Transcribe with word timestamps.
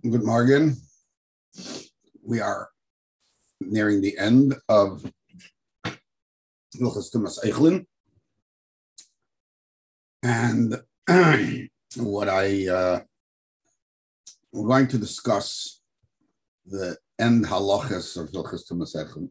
Good 0.00 0.22
morning. 0.22 0.76
We 2.24 2.40
are 2.40 2.68
nearing 3.60 4.00
the 4.00 4.16
end 4.16 4.54
of 4.68 5.04
Hilchas 5.84 7.10
Tumas 7.12 7.44
Eichlin. 7.44 7.84
And 10.22 10.76
what 11.96 12.28
I 12.28 12.68
uh, 12.68 13.00
we're 14.52 14.68
going 14.68 14.86
to 14.86 14.98
discuss 14.98 15.80
the 16.64 16.96
end 17.18 17.46
halachas 17.46 18.16
of 18.16 18.30
Hilchas 18.30 18.70
Tumas 18.70 18.94
Eichlin 18.94 19.28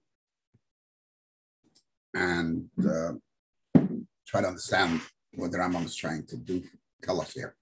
and 2.14 2.70
uh, 2.86 3.14
try 4.28 4.42
to 4.42 4.48
understand 4.48 5.00
what 5.34 5.50
the 5.54 5.60
Rambam 5.60 5.86
is 5.86 5.96
trying 5.96 6.26
to 6.26 6.36
do 6.36 6.62
tell 7.02 7.22
us 7.22 7.32
here. 7.32 7.56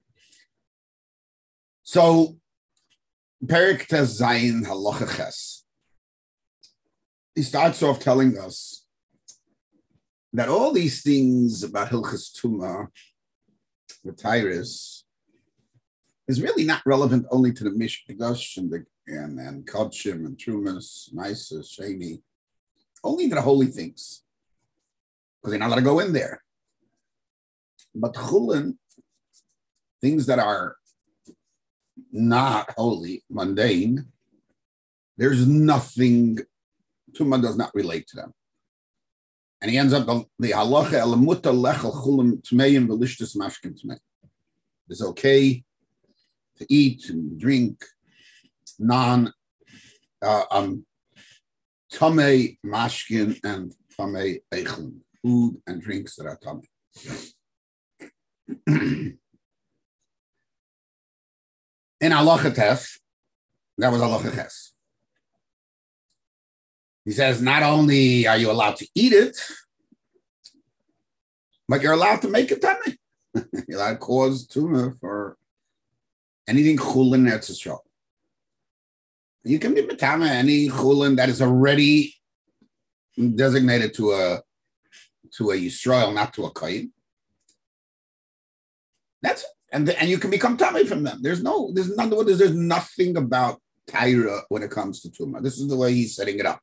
So 1.84 2.38
He 7.36 7.44
starts 7.44 7.84
off 7.84 8.00
telling 8.00 8.38
us 8.38 8.86
that 10.34 10.50
all 10.50 10.72
these 10.72 11.02
things 11.02 11.64
about 11.64 11.90
Hilchas 11.90 12.32
Tuma, 12.40 12.88
the 14.04 14.14
Tyrus, 14.14 15.06
is 16.28 16.42
really 16.42 16.64
not 16.64 16.82
relevant 16.86 17.26
only 17.30 17.54
to 17.54 17.64
the 17.64 17.70
Mishkadosh 17.70 18.58
and 18.58 18.72
the 18.72 18.86
and, 19.08 19.40
and 19.40 19.68
Kodshim 19.68 20.26
and 20.26 20.38
Trumas, 20.38 21.14
Mises, 21.14 21.78
Sheni, 21.78 22.22
only 23.04 23.30
to 23.30 23.36
the 23.36 23.42
holy 23.42 23.68
things, 23.68 24.24
because 25.42 25.52
they're 25.52 25.60
not 25.60 25.68
allowed 25.68 25.76
to 25.76 25.82
go 25.84 26.00
in 26.00 26.14
there. 26.14 26.44
But 27.94 28.14
Chulin, 28.14 28.78
things 30.02 30.26
that 30.26 30.40
are 30.40 30.78
not 32.16 32.74
holy, 32.78 33.24
mundane, 33.30 34.08
there's 35.18 35.48
nothing, 35.48 36.40
Tumah 37.12 37.42
does 37.42 37.58
not 37.58 37.72
relate 37.74 38.08
to 38.08 38.16
them. 38.16 38.34
And 39.62 39.72
he 39.72 39.78
ends 39.78 39.94
up 39.94 40.06
the 40.06 40.52
halacha 40.52 41.02
elamuta 41.02 41.52
lechel 41.54 41.94
chulim 41.94 42.42
tmeim 42.42 42.88
velishtus 42.88 43.36
mashkin 43.36 43.78
tmei. 43.82 43.98
It's 44.90 45.02
okay 45.02 45.64
to 46.58 46.66
eat 46.70 47.10
and 47.10 47.40
drink 47.40 47.84
non 48.80 49.34
uh, 50.22 50.44
um, 50.52 50.86
tame 51.92 52.58
mashkin 52.66 53.40
and 53.44 53.74
tame 53.98 54.40
eichlin, 54.54 55.00
food 55.22 55.62
and 55.68 55.82
drinks 55.82 56.16
that 56.16 56.28
are 56.28 56.38
tame. 56.38 56.62
in 62.02 62.12
halacha 62.12 62.54
test, 62.54 63.00
that 63.78 63.92
was 63.92 64.02
halacha 64.02 64.34
ches. 64.36 64.74
He 67.06 67.12
says 67.12 67.42
not 67.42 67.64
only 67.64 68.28
are 68.28 68.38
you 68.38 68.52
allowed 68.52 68.78
to 68.78 68.88
eat 68.96 69.14
it, 69.14 69.38
but 71.68 71.82
you're 71.82 71.94
allowed 71.94 72.22
to 72.24 72.30
make 72.30 72.52
it 72.52 72.62
tummy. 72.62 72.98
you're 73.68 73.78
allowed 73.78 73.92
to 73.92 73.98
cause 73.98 74.48
tumor 74.48 74.98
for 75.00 75.38
anything 76.48 76.78
chulin 76.78 77.30
that's 77.30 77.50
a 77.50 77.56
show. 77.56 77.82
You 79.44 79.60
can 79.60 79.76
be 79.76 79.86
matama 79.86 80.26
any 80.26 80.68
chulin 80.70 81.18
that 81.18 81.30
is 81.30 81.42
already 81.42 82.16
designated 83.36 83.94
to 83.96 84.12
a 84.12 84.42
to 85.38 85.52
a 85.52 85.56
Yisrael, 85.56 86.14
not 86.14 86.34
to 86.34 86.46
a 86.46 86.54
kain. 86.54 86.92
That's 89.22 89.44
it 89.44 89.48
and 89.76 89.86
the, 89.90 90.00
and 90.00 90.10
you 90.10 90.18
can 90.18 90.32
become 90.32 90.56
tummy 90.56 90.86
from 90.86 91.04
them. 91.04 91.20
There's 91.22 91.44
no, 91.44 91.70
there's 91.74 91.94
none. 91.98 92.10
There's, 92.10 92.38
there's 92.38 92.56
nothing 92.56 93.18
about 93.18 93.60
Tyra 93.90 94.44
when 94.48 94.64
it 94.64 94.72
comes 94.72 95.02
to 95.02 95.10
tumah. 95.10 95.44
This 95.44 95.60
is 95.60 95.68
the 95.68 95.76
way 95.76 95.94
he's 95.94 96.16
setting 96.16 96.40
it 96.40 96.46
up. 96.46 96.62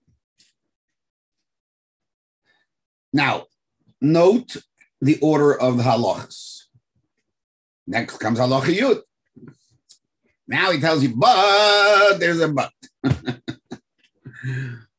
Now, 3.13 3.45
note 4.01 4.57
the 5.03 5.19
order 5.21 5.53
of 5.61 5.77
the 5.77 5.83
halachas. 5.83 6.63
Next 7.87 8.17
comes 8.17 8.39
halacha 8.39 8.75
yud. 8.75 9.03
Now 10.49 10.71
he 10.71 10.81
tells 10.81 11.03
you, 11.03 11.15
but 11.15 12.19
there's 12.19 12.41
a 12.41 12.49
but. 12.49 12.73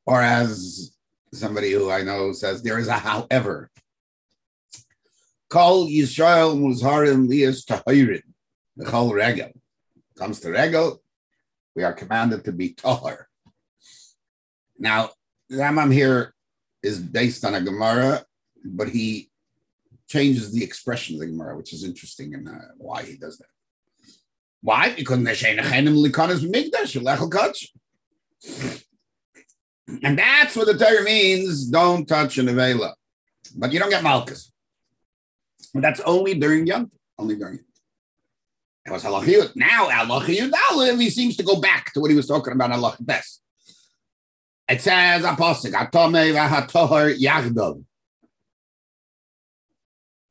or 0.05 0.21
as 0.21 0.95
somebody 1.33 1.71
who 1.71 1.89
I 1.89 2.03
know 2.03 2.31
says, 2.31 2.61
there 2.61 2.77
is 2.77 2.89
a 2.89 2.93
however. 2.93 3.71
Kol 5.53 5.87
Yisrael 5.87 6.57
Muzharim 6.57 7.29
Lias 7.29 7.63
Tahirin. 7.63 8.23
The 8.75 8.85
Chol 8.85 9.13
Regel. 9.13 9.51
Comes 10.17 10.39
to 10.39 10.49
Regel, 10.49 10.99
we 11.75 11.83
are 11.83 11.93
commanded 11.93 12.43
to 12.45 12.51
be 12.51 12.69
Tahar. 12.73 13.27
Now, 14.79 15.11
the 15.49 15.57
Rambam 15.57 15.93
here 15.93 16.33
is 16.81 16.97
based 16.97 17.45
on 17.45 17.53
a 17.53 17.61
Gemara, 17.61 18.25
but 18.65 18.89
he 18.89 19.29
changes 20.07 20.51
the 20.51 20.63
expression 20.63 21.15
of 21.15 21.19
the 21.21 21.27
Gemara, 21.27 21.55
which 21.55 21.71
is 21.71 21.83
interesting 21.83 22.33
and 22.33 22.49
uh, 22.49 22.73
why 22.77 23.03
he 23.03 23.15
does 23.15 23.37
that. 23.37 23.45
Why? 24.61 24.95
Because 24.95 25.19
and 30.03 30.17
that's 30.17 30.55
what 30.55 30.65
the 30.65 30.77
Torah 30.79 31.03
means. 31.03 31.65
Don't 31.67 32.07
touch 32.07 32.39
an 32.39 32.47
avela, 32.47 32.93
but 33.55 33.71
you 33.71 33.77
don't 33.77 33.91
get 33.91 34.01
malchus. 34.01 34.52
But 35.73 35.81
that's 35.81 35.99
only 36.01 36.35
during 36.35 36.67
Yom 36.67 36.91
only 37.17 37.35
during 37.35 37.59
It 38.85 38.91
was 38.91 39.03
halachiyut. 39.03 39.55
Now 39.55 39.89
halachiyut 39.89 40.99
he 40.99 41.09
seems 41.09 41.37
to 41.37 41.43
go 41.43 41.59
back 41.59 41.93
to 41.93 41.99
what 41.99 42.11
he 42.11 42.17
was 42.17 42.27
talking 42.27 42.53
about 42.53 42.71
halach 42.71 42.97
best. 42.99 43.41
It 44.67 44.81
says 44.81 45.23
apostle 45.23 45.71
atome 45.71 46.33
v'hatohar 46.33 47.17
yagdov. 47.19 47.83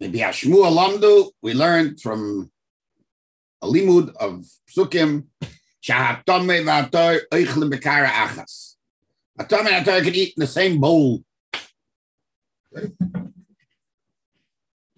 Maybe 0.00 0.19
Ashmu 0.19 0.64
Alamdu, 0.64 1.31
we 1.42 1.54
learned 1.54 2.00
from 2.00 2.50
a 3.60 3.66
limud 3.66 4.14
of 4.16 4.44
psukim, 4.69 5.26
shahatome 5.82 6.64
v'hator 6.64 7.20
oichlim 7.31 7.72
bekara 7.72 8.08
achas. 8.08 8.75
Atome 9.38 9.70
and 9.70 9.86
can 9.86 10.14
eat 10.14 10.34
in 10.36 10.41
the 10.41 10.47
same 10.47 10.81
bowl. 10.81 11.22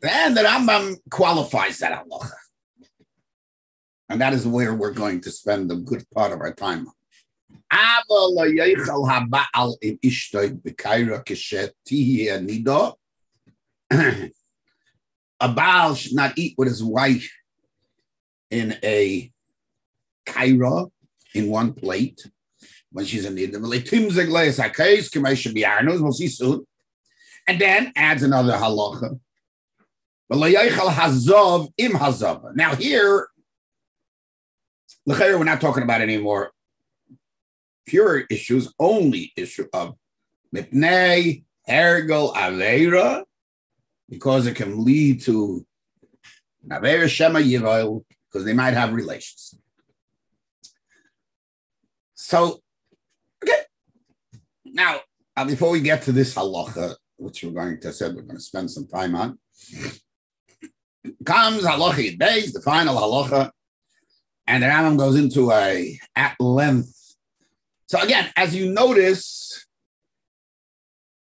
And 0.04 0.36
the 0.36 0.42
Rambam 0.42 0.96
qualifies 1.10 1.78
that 1.78 2.04
halacha. 2.04 2.30
And 4.10 4.20
that 4.20 4.34
is 4.34 4.46
where 4.46 4.74
we're 4.74 4.92
going 4.92 5.22
to 5.22 5.30
spend 5.30 5.72
a 5.72 5.76
good 5.76 6.04
part 6.14 6.32
of 6.32 6.40
our 6.40 6.52
time. 6.52 6.88
a 15.40 15.48
Baal 15.48 15.94
should 15.94 16.14
not 16.14 16.38
eat 16.38 16.54
with 16.58 16.68
his 16.68 16.84
wife 16.84 17.30
in 18.50 18.76
a 18.84 19.32
kaira 20.26 20.90
in 21.34 21.48
one 21.48 21.72
plate 21.72 22.28
when 22.92 23.06
she's 23.06 23.24
in 23.24 23.34
soon. 26.28 26.66
And 27.48 27.60
then 27.60 27.92
adds 27.96 28.22
another 28.22 28.52
halacha 28.52 29.18
now 32.56 32.74
here, 32.74 33.28
we're 35.38 35.44
not 35.44 35.60
talking 35.60 35.82
about 35.82 36.00
any 36.00 36.16
more 36.16 36.50
pure 37.86 38.24
issues, 38.30 38.72
only 38.78 39.32
issue 39.36 39.66
of 39.72 39.94
mipnei 40.54 41.44
ergel 41.68 42.34
avera, 42.34 43.24
because 44.08 44.46
it 44.46 44.54
can 44.54 44.84
lead 44.84 45.20
to 45.22 45.66
avera 46.68 47.08
shema 47.08 47.40
yivoil, 47.40 48.04
because 48.30 48.44
they 48.44 48.54
might 48.54 48.74
have 48.74 48.92
relations. 48.92 49.54
So, 52.14 52.62
okay. 53.42 53.60
Now, 54.64 55.00
uh, 55.36 55.44
before 55.44 55.70
we 55.70 55.80
get 55.80 56.02
to 56.02 56.12
this 56.12 56.34
halacha, 56.34 56.94
which 57.16 57.44
we're 57.44 57.50
going 57.50 57.78
to 57.80 57.92
say 57.92 58.08
we're 58.08 58.22
going 58.22 58.36
to 58.36 58.40
spend 58.40 58.70
some 58.70 58.86
time 58.86 59.14
on, 59.14 59.38
comes 61.24 61.64
halacha 61.64 62.18
days, 62.18 62.52
the 62.52 62.60
final 62.60 62.96
halacha, 62.96 63.50
and 64.46 64.62
the 64.62 64.66
Rambam 64.66 64.98
goes 64.98 65.16
into 65.16 65.52
a 65.52 65.98
at 66.16 66.38
length. 66.40 67.16
So 67.86 68.00
again, 68.00 68.30
as 68.36 68.54
you 68.54 68.72
notice, 68.72 69.66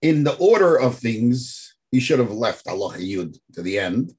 in 0.03 0.25
the 0.25 0.35
order 0.37 0.77
of 0.77 0.99
things, 0.99 1.75
he 1.91 2.01
should 2.01 2.19
have 2.19 2.33
left 2.33 2.67
halacha 2.67 2.99
yud 2.99 3.39
to 3.55 3.63
the 3.63 3.79
end, 3.79 4.13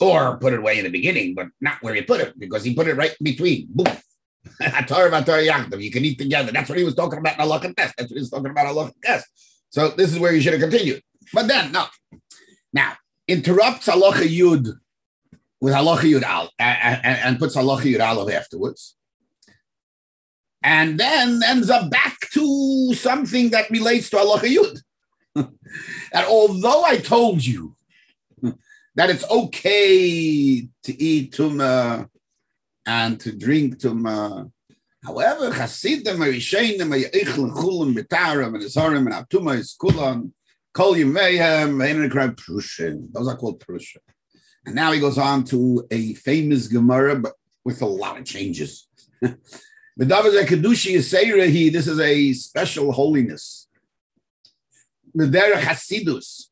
or 0.00 0.38
put 0.38 0.52
it 0.52 0.58
away 0.58 0.78
in 0.78 0.84
the 0.84 0.90
beginning, 0.90 1.34
but 1.34 1.48
not 1.60 1.82
where 1.82 1.94
he 1.94 2.02
put 2.02 2.20
it 2.20 2.38
because 2.38 2.64
he 2.64 2.74
put 2.74 2.88
it 2.88 2.94
right 2.94 3.16
in 3.18 3.24
between. 3.24 3.66
Boom. 3.70 3.86
you 4.60 5.90
can 5.90 6.04
eat 6.04 6.18
together. 6.18 6.52
That's 6.52 6.68
what 6.68 6.78
he 6.78 6.84
was 6.84 6.94
talking 6.94 7.18
about 7.18 7.38
in 7.38 7.44
halacha 7.44 7.74
test. 7.74 7.94
That's 7.96 8.10
what 8.10 8.16
he 8.16 8.20
was 8.20 8.30
talking 8.30 8.50
about 8.50 8.66
in 8.66 8.74
halacha 8.74 8.92
test. 9.02 9.26
So 9.70 9.88
this 9.88 10.12
is 10.12 10.18
where 10.18 10.32
you 10.32 10.40
should 10.40 10.52
have 10.52 10.62
continued. 10.62 11.02
But 11.32 11.48
then, 11.48 11.72
no. 11.72 11.86
Now, 12.72 12.94
interrupts 13.28 13.88
halacha 13.88 14.26
yud 14.26 14.72
with 15.60 15.74
halacha 15.74 16.10
yud 16.12 16.22
al 16.22 16.50
and, 16.58 17.00
and, 17.04 17.18
and 17.24 17.38
puts 17.38 17.56
halacha 17.56 17.92
yud 17.92 18.00
aleph 18.00 18.34
afterwards. 18.34 18.96
and 20.66 20.98
then 20.98 21.40
ends 21.46 21.70
up 21.70 21.90
back 21.90 22.18
to 22.32 22.92
something 22.94 23.50
that 23.50 23.70
relates 23.70 24.10
to 24.10 24.18
Allah 24.18 24.40
Yud. 24.40 24.80
and 25.36 26.26
although 26.26 26.82
I 26.84 26.96
told 26.98 27.44
you 27.44 27.76
that 28.96 29.08
it's 29.10 29.28
okay 29.30 30.68
to 30.82 31.02
eat 31.02 31.32
tuma 31.32 32.08
and 32.84 33.20
to 33.20 33.30
drink 33.32 33.78
tuma, 33.78 34.50
however, 35.04 35.52
Hasidim, 35.52 36.16
Rishenim, 36.18 36.90
Eichel, 37.12 37.52
Chulim, 37.52 37.94
Betarim, 37.94 38.54
and 38.54 38.64
Isarim, 38.64 39.06
and 39.06 39.28
Atuma 39.28 39.56
is 39.58 39.76
Kulan, 39.80 40.32
Kol 40.76 40.94
Yimehem, 40.94 41.80
Einekram, 41.80 42.36
Prushim. 42.36 43.10
Those 43.10 43.28
are 43.28 43.36
called 43.38 43.64
Prushim. 43.64 43.96
And 44.66 44.74
now 44.74 44.92
he 44.92 45.00
goes 45.00 45.16
on 45.16 45.42
to 45.44 45.86
a 45.90 46.12
famous 46.12 46.68
Gemara, 46.68 47.16
but 47.16 47.32
with 47.64 47.80
a 47.80 47.86
lot 47.86 48.18
of 48.18 48.26
changes. 48.26 48.86
This 49.98 51.86
is 51.86 51.98
a 51.98 52.32
special 52.34 52.92
holiness. 52.92 53.68
Medera 55.16 55.54
Hasidus. 55.54 56.50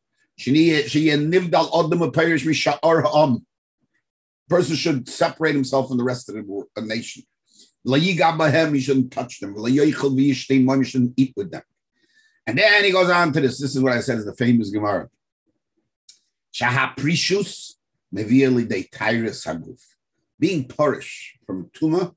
Person 4.49 4.77
should 4.77 5.06
separate 5.06 5.55
himself 5.55 5.88
from 5.88 5.99
the 5.99 6.05
rest 6.05 6.31
of 6.31 6.35
the 6.35 6.62
nation. 6.81 7.25
He 7.85 8.81
shouldn't 8.81 9.12
touch 9.12 9.41
them. 9.41 9.55
He 9.67 9.93
shouldn't 10.32 11.15
eat 11.19 11.35
with 11.37 11.50
them. 11.50 11.62
And 12.46 12.58
then 12.58 12.85
he 12.85 12.91
goes 12.91 13.11
on 13.11 13.32
to 13.32 13.41
this. 13.41 13.58
This 13.61 13.75
is 13.75 13.82
what 13.82 13.93
I 13.93 14.00
said 14.00 14.19
is 14.19 14.26
the 14.26 14.35
famous 14.35 14.70
Gemara. 14.70 15.08
Shaha 16.52 16.96
Prishus 16.96 17.75
Mevieli 18.14 18.69
de 18.69 18.85
Tyrus 18.85 19.44
Haguf. 19.44 19.81
Being 20.38 20.69
parish 20.69 21.38
from 21.46 21.70
Tuma 21.70 22.14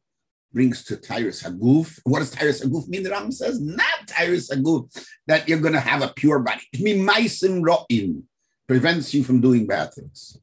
brings 0.53 0.83
to 0.85 0.97
Tyrus 0.97 1.44
Haguf. 1.44 2.00
What 2.03 2.19
does 2.19 2.31
Tyrus 2.31 2.63
Haguf 2.63 2.88
mean? 2.88 3.03
The 3.03 3.12
Ram 3.12 3.31
says, 3.31 3.62
not 3.62 4.07
Tyrus 4.07 4.50
Haguf, 4.50 5.07
that 5.27 5.47
you're 5.47 5.59
going 5.59 5.74
to 5.74 5.79
have 5.79 6.01
a 6.01 6.09
pure 6.09 6.39
body. 6.39 6.62
It 6.74 6.81
means 6.81 7.07
Maisim 7.07 7.63
Ro'in 7.63 8.24
prevents 8.68 9.13
you 9.13 9.24
from 9.24 9.39
doing 9.39 9.65
bad 9.65 9.94
things. 9.94 10.38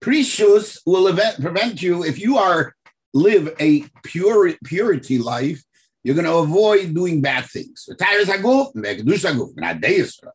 Precious 0.00 0.80
will 0.86 1.08
event, 1.08 1.40
prevent 1.40 1.82
you 1.82 2.04
if 2.04 2.18
you 2.18 2.38
are 2.38 2.74
live 3.12 3.54
a 3.60 3.84
pure 4.04 4.52
purity 4.64 5.18
life. 5.18 5.62
You're 6.06 6.14
going 6.14 6.26
to 6.26 6.36
avoid 6.36 6.94
doing 6.94 7.20
bad 7.20 7.46
things. 7.46 7.88
Not. 10.22 10.32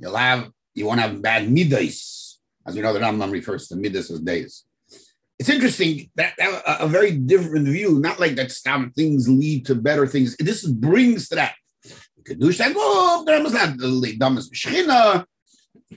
You'll 0.00 0.16
have 0.16 0.50
you 0.74 0.86
won't 0.86 1.00
have 1.00 1.20
bad 1.20 1.50
midas, 1.50 2.38
as 2.64 2.76
we 2.76 2.82
know 2.82 2.92
the 2.92 3.00
Rambam 3.00 3.32
refers 3.32 3.66
to 3.68 3.76
midas 3.76 4.10
as 4.12 4.20
days 4.20 4.64
it's 5.38 5.48
interesting 5.48 6.10
that, 6.16 6.34
a, 6.38 6.84
a, 6.84 6.88
very 6.88 7.12
different 7.12 7.68
view, 7.68 8.00
not 8.00 8.18
like 8.18 8.34
that 8.36 8.50
some 8.50 8.90
things 8.90 9.28
lead 9.28 9.64
to 9.66 9.74
better 9.74 10.06
things. 10.06 10.36
This 10.36 10.66
brings 10.66 11.28
to 11.28 11.36
that. 11.36 11.54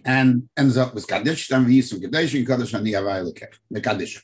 And 0.05 0.47
ends 0.57 0.77
up 0.77 0.93
with 0.93 1.07
Kaddish, 1.07 1.51
we 1.51 1.75
use 1.75 1.91
Kaddish, 1.91 2.33
and 2.35 2.47
Kaddish, 2.47 2.73
and 2.73 2.85
the 2.85 3.81
Kaddish. 3.81 4.23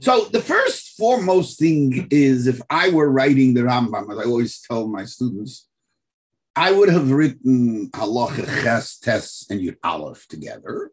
So 0.00 0.26
the 0.26 0.42
first 0.42 0.96
foremost 0.96 1.58
thing 1.58 2.08
is 2.10 2.46
if 2.46 2.60
I 2.70 2.90
were 2.90 3.10
writing 3.10 3.54
the 3.54 3.62
Rambam, 3.62 4.12
as 4.12 4.18
I 4.18 4.24
always 4.24 4.60
tell 4.60 4.86
my 4.88 5.04
students, 5.04 5.68
I 6.54 6.72
would 6.72 6.88
have 6.88 7.10
written 7.10 7.90
Halacha 7.90 8.46
Ches, 8.62 8.98
Tes, 8.98 9.46
and 9.50 9.60
Yud 9.60 9.76
Aleph 9.82 10.26
together 10.28 10.90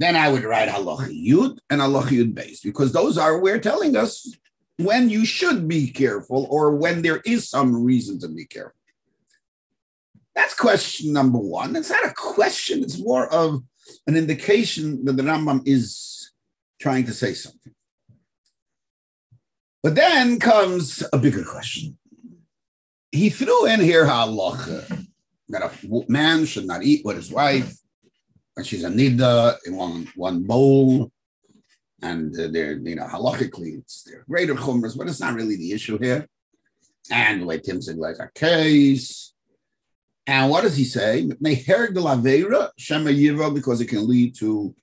then 0.00 0.16
I 0.16 0.30
would 0.30 0.44
write 0.44 0.70
halacha 0.70 1.10
yud 1.10 1.58
and 1.68 1.82
halacha 1.82 2.12
yud 2.12 2.34
base 2.34 2.60
because 2.60 2.90
those 2.90 3.18
are 3.18 3.38
we're 3.38 3.60
telling 3.60 3.96
us 3.96 4.34
when 4.78 5.10
you 5.10 5.26
should 5.26 5.68
be 5.68 5.90
careful 5.90 6.46
or 6.48 6.74
when 6.74 7.02
there 7.02 7.20
is 7.26 7.50
some 7.50 7.84
reason 7.84 8.18
to 8.20 8.28
be 8.28 8.46
careful. 8.46 8.80
That's 10.34 10.54
question 10.54 11.12
number 11.12 11.38
one. 11.38 11.76
It's 11.76 11.90
not 11.90 12.06
a 12.06 12.14
question; 12.14 12.82
it's 12.82 12.98
more 12.98 13.30
of 13.30 13.62
an 14.06 14.16
indication 14.16 15.04
that 15.04 15.18
the 15.18 15.22
Rambam 15.22 15.68
is 15.68 16.32
trying 16.80 17.04
to 17.04 17.12
say 17.12 17.34
something. 17.34 17.74
But 19.82 19.94
then 19.94 20.38
comes 20.38 21.02
a 21.12 21.18
bigger 21.18 21.44
question. 21.44 21.96
He 23.12 23.30
threw 23.30 23.66
in 23.66 23.80
here 23.80 24.04
halacha 24.04 25.06
that 25.48 25.62
a 25.62 26.04
man 26.08 26.44
should 26.44 26.66
not 26.66 26.84
eat 26.84 27.04
with 27.04 27.16
his 27.16 27.30
wife 27.30 27.74
and 28.60 28.66
she's 28.66 28.84
a 28.84 28.90
nida 28.90 29.56
in 29.66 29.74
one 29.74 30.06
one 30.14 30.42
bowl, 30.42 31.10
and 32.02 32.38
uh, 32.38 32.48
they're 32.52 32.74
you 32.74 32.94
know 32.94 33.06
halachically 33.06 33.78
it's 33.78 34.02
they're 34.02 34.24
greater 34.28 34.54
chumras, 34.54 34.96
but 34.96 35.08
it's 35.08 35.20
not 35.20 35.34
really 35.34 35.56
the 35.56 35.72
issue 35.72 35.98
here. 35.98 36.28
And 37.10 37.42
the 37.42 37.46
way 37.46 37.58
Tim 37.58 37.80
said 37.80 37.96
like 37.96 38.18
a 38.20 38.30
case. 38.34 39.32
And 40.26 40.50
what 40.50 40.62
does 40.62 40.76
he 40.76 40.84
say? 40.84 41.26
Because 41.40 41.90
it 43.80 43.88
can 43.88 44.06
lead 44.06 44.34
to 44.36 44.74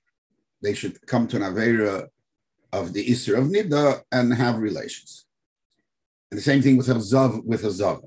they 0.60 0.74
should 0.74 1.06
come 1.06 1.28
to 1.28 1.36
an 1.36 1.42
avera 1.42 2.08
of 2.72 2.92
the 2.92 3.06
Isra 3.06 3.38
of 3.38 3.44
Nida 3.44 4.02
and 4.12 4.32
have 4.34 4.58
relations. 4.58 5.26
And 6.30 6.38
the 6.38 6.42
same 6.42 6.62
thing 6.62 6.76
with 6.76 6.88
a 6.88 6.94
Zav 6.94 7.44
with 7.44 7.64
a 7.64 7.68
Zav. 7.68 8.02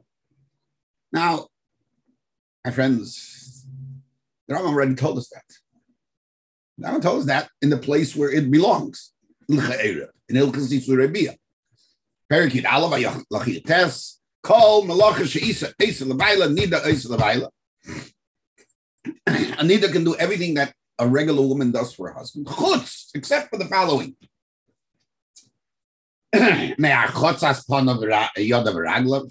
Now, 1.11 1.47
my 2.63 2.71
friends, 2.71 3.65
the 4.47 4.55
Rambam 4.55 4.73
already 4.73 4.95
told 4.95 5.17
us 5.17 5.29
that. 5.29 5.43
Now 6.77 6.97
told 6.99 7.19
us 7.19 7.25
that 7.25 7.49
in 7.61 7.69
the 7.69 7.77
place 7.77 8.15
where 8.15 8.31
it 8.31 8.49
belongs. 8.51 9.13
In 9.49 9.57
Ilchas 9.57 10.71
Yitzur 10.71 11.37
Perikid 12.31 12.63
Alav 12.63 13.25
Lachiyates, 13.31 14.17
Kol 14.41 14.85
Malacha 14.85 15.25
Sheisa, 15.25 15.73
Esa 15.79 16.05
Levaila, 16.05 16.55
Nida 16.55 16.85
Esa 16.85 17.09
Levaila. 17.09 17.49
Anita 19.59 19.89
can 19.89 20.03
do 20.03 20.15
everything 20.15 20.53
that 20.53 20.73
a 20.99 21.07
regular 21.07 21.41
woman 21.41 21.71
does 21.71 21.93
for 21.93 22.07
her 22.07 22.13
husband, 22.13 22.47
except 23.15 23.49
for 23.49 23.57
the 23.57 23.65
following. 23.65 24.15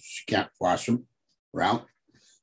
She 0.01 0.25
can't 0.27 0.49
wash 0.61 0.89
him 0.89 1.07
around. 1.55 1.83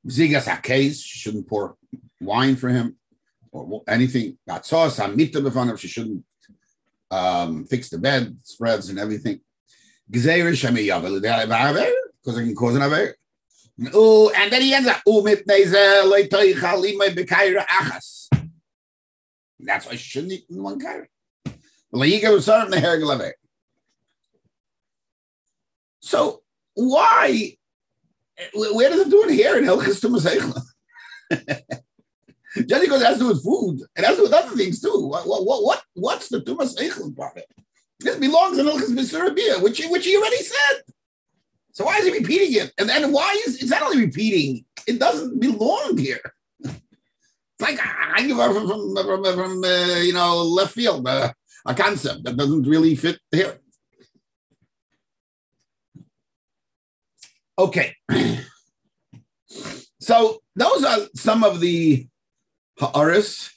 Zigas 0.08 0.48
hakes, 0.66 1.00
she 1.00 1.20
shouldn't 1.20 1.48
pour 1.48 1.76
wine 2.22 2.56
for 2.56 2.70
him 2.70 2.96
or 3.52 3.84
anything. 3.88 4.38
Sauce, 4.64 5.00
hamita 5.00 5.36
b'fanav. 5.36 5.80
She 5.80 5.88
shouldn't 5.88 6.24
um, 7.12 7.66
fix 7.66 7.90
the 7.90 7.98
bed, 7.98 8.38
spreads, 8.44 8.90
and 8.90 9.00
everything. 9.00 9.40
Because 10.10 10.26
it 10.26 10.62
can 12.26 12.56
cause 12.56 12.76
an 12.76 12.82
aver. 12.82 13.16
Oh, 13.94 14.32
and 14.36 14.52
then 14.52 14.62
he 14.62 14.74
ends 14.74 14.88
up. 14.88 15.02
That's 19.60 19.86
why 19.86 19.92
she 19.92 19.98
shouldn't 19.98 20.34
eat 20.34 20.46
in 20.50 20.64
one 20.64 20.80
kaira. 20.80 21.08
So 26.08 26.42
why? 26.74 27.58
Where 28.54 28.90
does 28.90 29.02
it 29.02 29.10
do 29.10 29.24
it 29.24 29.32
here 29.32 29.58
in 29.58 29.66
Hilchis 29.66 30.00
to 30.02 30.10
Just 32.66 32.82
because 32.82 33.02
it 33.02 33.06
has 33.06 33.18
to 33.18 33.24
do 33.24 33.28
with 33.28 33.44
food, 33.44 33.82
it 33.96 34.06
has 34.06 34.16
to 34.16 34.18
do 34.18 34.24
with 34.24 34.34
other 34.34 34.56
things 34.56 34.80
too. 34.80 35.08
What, 35.08 35.28
what, 35.28 35.44
what 35.64 35.84
what's 35.96 36.30
the 36.30 36.40
Tumas 36.40 36.78
Eichel 36.78 37.14
it? 37.36 37.46
This 38.00 38.16
belongs 38.16 38.58
in 38.58 38.68
Ilchas 38.68 38.92
Misurabia, 38.92 39.62
which, 39.62 39.86
which 39.88 40.06
he 40.06 40.16
already 40.16 40.38
said. 40.38 40.84
So 41.74 41.84
why 41.84 41.98
is 41.98 42.06
he 42.06 42.12
repeating 42.12 42.64
it? 42.64 42.72
And 42.78 42.88
then 42.88 43.12
why 43.12 43.42
is 43.46 43.62
it's 43.62 43.72
not 43.72 43.82
only 43.82 44.06
repeating, 44.06 44.64
it 44.88 45.00
doesn't 45.00 45.42
belong 45.42 45.98
here. 45.98 46.22
It's 46.64 47.62
like 47.62 47.80
I 47.82 48.26
give 48.26 48.38
her 48.38 48.54
from, 48.54 48.68
from, 48.68 48.96
from, 48.96 49.24
from 49.24 49.64
uh, 49.64 50.00
you 50.00 50.14
know 50.14 50.38
left 50.44 50.74
field 50.74 51.06
uh, 51.06 51.34
a 51.66 51.76
concept 51.76 52.24
that 52.24 52.38
doesn't 52.38 52.64
really 52.64 52.96
fit 52.96 53.20
here. 53.32 53.60
Okay. 57.60 57.96
So 60.00 60.40
those 60.56 60.84
are 60.84 61.00
some 61.16 61.44
of 61.44 61.60
the 61.60 62.08
Ha'aris. 62.80 63.50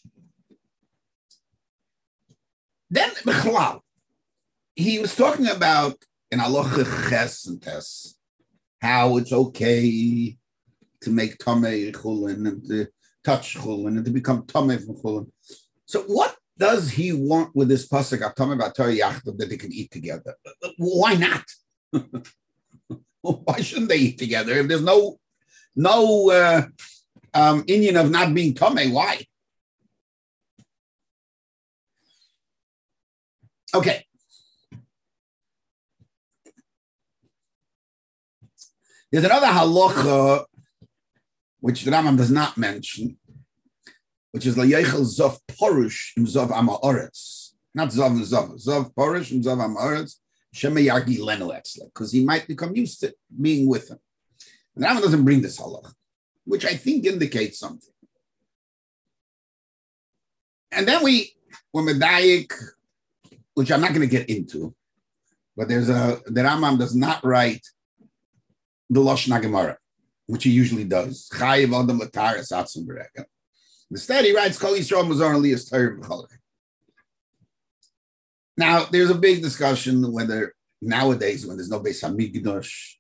Then 2.90 3.10
Bechlal, 3.24 3.80
he 4.74 4.98
was 4.98 5.14
talking 5.14 5.46
about 5.46 5.96
in 6.30 6.40
Allah 6.40 6.84
Ches 7.08 7.46
and 7.46 7.62
Tes 7.62 8.16
how 8.80 9.18
it's 9.18 9.32
okay 9.32 10.36
to 11.02 11.10
make 11.10 11.38
Tomei 11.38 11.92
Chulin 11.92 12.48
and 12.48 12.68
to 12.68 12.88
touch 13.22 13.56
Chulin 13.56 13.96
and 13.98 14.04
to 14.04 14.10
become 14.10 14.42
Tomei 14.44 14.84
from 14.84 14.96
Chulin. 14.96 15.30
So 15.84 16.02
what 16.02 16.36
does 16.58 16.90
he 16.90 17.12
want 17.12 17.54
with 17.54 17.68
this 17.68 17.86
pasuk 17.86 18.20
Atomei 18.20 18.58
Bator 18.58 18.96
Yachdav 18.98 19.36
that 19.36 19.48
they 19.48 19.56
can 19.56 19.72
eat 19.72 19.90
together? 19.90 20.34
Why 20.78 21.14
not? 21.14 21.44
why 23.44 23.60
shouldn't 23.60 23.88
they 23.88 23.98
eat 23.98 24.18
together? 24.18 24.52
If 24.52 24.68
there's 24.68 24.82
no 24.82 25.18
no 25.76 26.30
uh, 26.30 26.62
um, 27.34 27.64
Indian 27.66 27.96
of 27.96 28.10
not 28.10 28.34
being 28.34 28.54
tame, 28.54 28.92
why? 28.92 29.24
Okay. 33.74 34.04
There's 39.12 39.24
another 39.24 39.46
halacha 39.46 40.44
which 41.60 41.84
the 41.84 41.90
Rambam 41.90 42.16
does 42.16 42.30
not 42.30 42.56
mention, 42.56 43.18
which 44.32 44.46
is 44.46 44.56
layechel 44.56 45.02
zov 45.02 45.38
porush 45.48 46.16
im 46.16 46.26
zov 46.26 46.50
amaretz, 46.50 47.52
not 47.74 47.88
zov 47.88 48.18
zov 48.20 48.54
zov 48.64 48.94
porush 48.94 49.32
im 49.32 49.42
zov 49.42 49.58
amaretz, 49.58 50.16
because 50.52 52.12
he 52.12 52.24
might 52.24 52.46
become 52.46 52.74
used 52.74 53.00
to 53.00 53.14
being 53.40 53.68
with 53.68 53.90
him. 53.90 53.98
And 54.74 54.84
Rambam 54.84 55.02
doesn't 55.02 55.24
bring 55.24 55.42
this 55.42 55.60
halacha, 55.60 55.92
which 56.44 56.64
I 56.64 56.74
think 56.74 57.06
indicates 57.06 57.58
something. 57.58 57.92
And 60.72 60.86
then 60.86 61.02
we, 61.02 61.34
when 61.72 61.86
Medayik, 61.86 62.52
which 63.54 63.72
I'm 63.72 63.80
not 63.80 63.90
going 63.90 64.08
to 64.08 64.16
get 64.16 64.28
into, 64.28 64.74
but 65.56 65.68
there's 65.68 65.88
a, 65.88 66.20
the 66.26 66.40
Rambam 66.42 66.78
does 66.78 66.94
not 66.94 67.24
write 67.24 67.66
the 68.88 69.00
Lashon 69.00 69.40
Gemara, 69.42 69.78
which 70.26 70.44
he 70.44 70.50
usually 70.50 70.84
does. 70.84 71.28
Chayiv 71.32 71.72
Adam. 71.72 73.26
Instead, 73.90 74.24
he 74.24 74.34
writes 74.34 74.58
Kol 74.58 74.74
Yisrael 74.74 75.06
Mazar 75.06 75.34
Elias 75.34 75.68
Torah 75.68 75.96
Now, 78.60 78.84
there's 78.84 79.08
a 79.08 79.14
big 79.14 79.40
discussion 79.40 80.12
whether 80.12 80.52
nowadays, 80.82 81.46
when 81.46 81.56
there's 81.56 81.70
no 81.70 81.80
Beis 81.80 82.04
Hamikdash, 82.04 82.96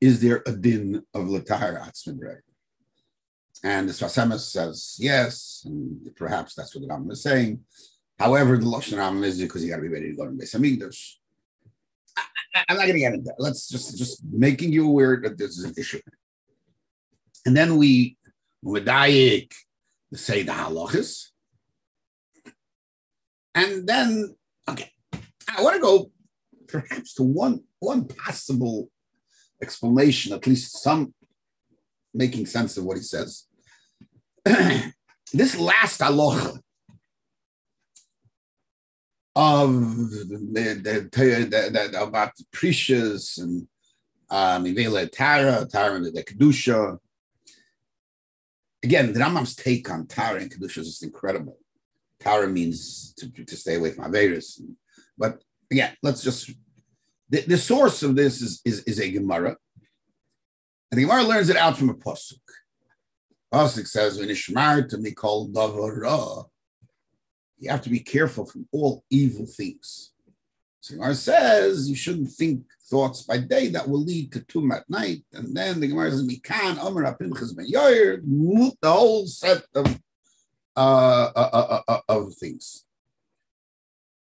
is 0.00 0.20
there 0.20 0.42
a 0.44 0.50
din 0.50 1.04
of 1.14 1.26
Latar 1.26 1.80
Atzim 1.80 2.18
And 3.62 3.88
the 3.88 3.92
Sfas 3.92 4.18
Emes 4.20 4.40
says 4.40 4.96
yes, 4.98 5.62
and 5.66 6.10
perhaps 6.16 6.56
that's 6.56 6.74
what 6.74 6.82
the 6.82 6.88
Rambam 6.92 7.12
is 7.12 7.22
saying. 7.22 7.60
However, 8.18 8.56
the 8.56 8.66
Lashon 8.66 8.98
Rambam 8.98 9.22
is 9.22 9.40
because 9.40 9.62
you 9.62 9.70
got 9.70 9.76
to 9.76 9.82
be 9.82 9.88
ready 9.88 10.10
to 10.10 10.16
go 10.16 10.24
to 10.24 10.32
Beis 10.32 10.52
Hamikdash. 10.56 11.12
I'm 12.68 12.76
not 12.76 12.86
going 12.86 12.94
to 12.94 12.98
get 12.98 13.14
into 13.14 13.26
that. 13.26 13.36
Let's 13.38 13.68
just 13.68 13.96
just 13.96 14.24
making 14.24 14.72
you 14.72 14.88
aware 14.88 15.20
that 15.22 15.38
this 15.38 15.58
is 15.58 15.62
an 15.62 15.74
issue. 15.78 16.00
And 17.46 17.56
then 17.56 17.76
we 17.76 18.16
medayik 18.64 19.52
say 20.12 20.42
the 20.42 20.52
halachas, 20.52 21.30
and 23.54 23.86
then 23.86 24.34
okay, 24.68 24.90
I 25.48 25.62
want 25.62 25.76
to 25.76 25.82
go 25.82 26.10
perhaps 26.66 27.14
to 27.14 27.22
one 27.22 27.60
one 27.78 28.06
possible 28.06 28.88
explanation, 29.62 30.32
at 30.32 30.46
least 30.46 30.82
some 30.82 31.14
making 32.12 32.46
sense 32.46 32.76
of 32.76 32.84
what 32.84 32.96
he 32.96 33.02
says. 33.02 33.44
this 34.44 35.58
last 35.58 36.00
halacha 36.00 36.58
of 39.36 39.70
the, 40.10 40.38
the, 40.52 41.08
the, 41.50 41.88
the 41.90 42.02
about 42.02 42.32
precious 42.52 43.38
and 43.38 43.66
um, 44.30 44.64
Tara, 45.12 45.66
Tara 45.70 45.94
and 45.96 46.06
the 46.06 46.22
Kedusha. 46.22 46.98
Again, 48.82 49.12
the 49.12 49.20
Rambam's 49.20 49.56
take 49.56 49.90
on 49.90 50.06
Tara 50.06 50.40
and 50.40 50.50
Kedusha 50.50 50.78
is 50.78 51.02
incredible. 51.02 51.58
Tara 52.20 52.48
means 52.48 53.14
to, 53.18 53.28
to 53.30 53.56
stay 53.56 53.76
away 53.76 53.90
from 53.90 54.10
Averis. 54.10 54.60
But 55.16 55.42
again, 55.70 55.96
let's 56.02 56.22
just, 56.22 56.50
the, 57.28 57.40
the 57.42 57.56
source 57.58 58.02
of 58.02 58.16
this 58.16 58.42
is, 58.42 58.60
is, 58.64 58.80
is 58.84 59.00
a 59.00 59.10
Gemara. 59.10 59.56
And 60.90 61.00
the 61.00 61.06
Gemara 61.06 61.24
learns 61.24 61.48
it 61.48 61.56
out 61.56 61.76
from 61.76 61.90
a 61.90 61.94
Pasuk. 61.94 62.38
Pasuk 63.52 63.86
says, 63.86 64.18
when 64.18 64.88
to 64.88 64.98
me 64.98 65.12
called 65.12 65.54
you 67.58 67.70
have 67.70 67.82
to 67.82 67.90
be 67.90 68.00
careful 68.00 68.44
from 68.44 68.66
all 68.72 69.04
evil 69.10 69.46
things. 69.46 70.12
So 70.80 70.96
Gemara 70.96 71.14
says 71.14 71.88
you 71.88 71.96
shouldn't 71.96 72.30
think 72.30 72.64
thoughts 72.90 73.22
by 73.22 73.38
day 73.38 73.68
that 73.68 73.88
will 73.88 74.04
lead 74.04 74.32
to 74.32 74.44
tum 74.44 74.70
at 74.72 74.88
night. 74.90 75.24
And 75.32 75.56
then 75.56 75.80
the 75.80 75.86
Gemara 75.86 76.10
says, 76.10 76.26
Mikan, 76.26 76.78
Omer, 76.78 77.04
Apimchas, 77.04 77.56
Ben 77.56 77.66
Yoyer, 77.70 78.20
the 78.82 78.92
whole 78.92 79.26
set 79.26 79.62
of, 79.74 79.86
uh, 80.76 81.30
uh, 81.34 81.50
uh, 81.52 81.82
uh, 81.88 82.00
of 82.08 82.34
things. 82.34 82.84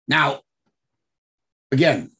Now, 0.07 0.41
again, 1.73 2.11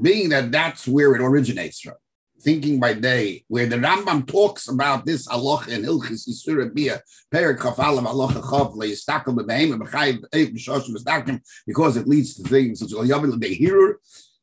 being 0.00 0.30
that 0.30 0.50
that's 0.50 0.88
where 0.88 1.14
it 1.14 1.20
originates 1.20 1.80
from, 1.80 1.94
thinking 2.40 2.80
by 2.80 2.94
day, 2.94 3.44
where 3.48 3.66
the 3.66 3.76
Rambam 3.76 4.26
talks 4.26 4.68
about 4.68 5.04
this 5.04 5.28
Allah 5.28 5.64
in 5.68 5.82
Hilchis 5.82 6.28
Yisura 6.28 6.72
Bia, 6.74 7.02
Perik 7.32 7.58
Chafalav 7.58 8.04
Allah 8.04 8.28
Chav, 8.28 8.74
Leistakel 8.74 9.36
Bebehem, 9.36 9.78
Bechayiv 9.78 10.24
Eif 10.30 10.54
Mishosh 10.54 10.88
Mistakim, 10.90 11.40
because 11.66 11.96
it 11.96 12.08
leads 12.08 12.34
to 12.34 12.42
things 12.48 12.80
such 12.80 12.92
as 12.92 13.08
Yavil 13.08 13.38
Behirur. 13.38 13.94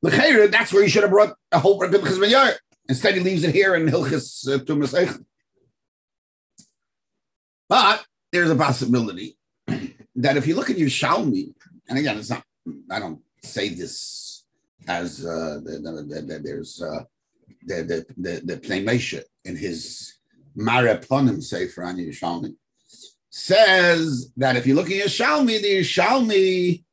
L'chayra, 0.03 0.51
that's 0.51 0.71
where 0.71 0.83
you 0.83 0.89
should 0.89 1.03
have 1.03 1.11
brought 1.11 1.33
a 1.51 1.59
whole 1.59 1.79
Rabbi 1.79 1.97
Chizmayar. 1.97 2.53
Instead, 2.89 3.15
he 3.15 3.21
leaves 3.21 3.43
it 3.43 3.55
here 3.55 3.75
in 3.75 3.87
Hilchis 3.87 4.47
uh, 4.49 5.13
But 7.69 8.05
there's 8.31 8.49
a 8.49 8.55
possibility 8.55 9.37
that 9.67 10.37
if 10.37 10.45
you 10.45 10.55
look 10.55 10.69
at 10.69 10.75
Yerushalmi, 10.75 11.53
and 11.87 11.97
again, 11.97 12.17
it's 12.17 12.29
not, 12.29 12.43
I 12.91 12.99
don't 12.99 13.21
say 13.41 13.69
this 13.69 14.32
as 14.87 15.25
uh, 15.25 15.59
the, 15.63 15.79
the, 15.79 16.21
the, 16.21 16.39
there's 16.39 16.81
uh, 16.81 17.03
the 17.65 18.05
the 18.17 18.41
the, 18.43 18.57
the 18.57 19.25
in 19.45 19.55
his 19.55 20.13
Maraponim 20.57 21.41
Sefer 21.41 21.83
on 21.83 21.97
Yerushalmi 21.97 22.55
says 23.29 24.31
that 24.37 24.55
if 24.55 24.67
you 24.67 24.75
look 24.75 24.91
at 24.91 25.07
Yerushalmi, 25.07 25.61
the 25.61 25.79
Yerushalmi 25.79 26.83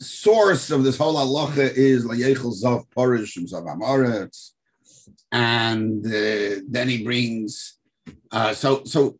source 0.00 0.70
of 0.70 0.84
this 0.84 0.96
whole 0.96 1.14
halacha 1.14 1.72
is 1.74 2.04
Layechel 2.04 2.54
Zav 2.62 2.86
Porish 2.96 3.36
Zav 3.38 3.66
Amoretz, 3.66 4.50
and 5.30 6.04
uh, 6.06 6.60
then 6.68 6.88
he 6.88 7.04
brings 7.04 7.78
uh, 8.32 8.52
so 8.52 8.84
so 8.84 9.18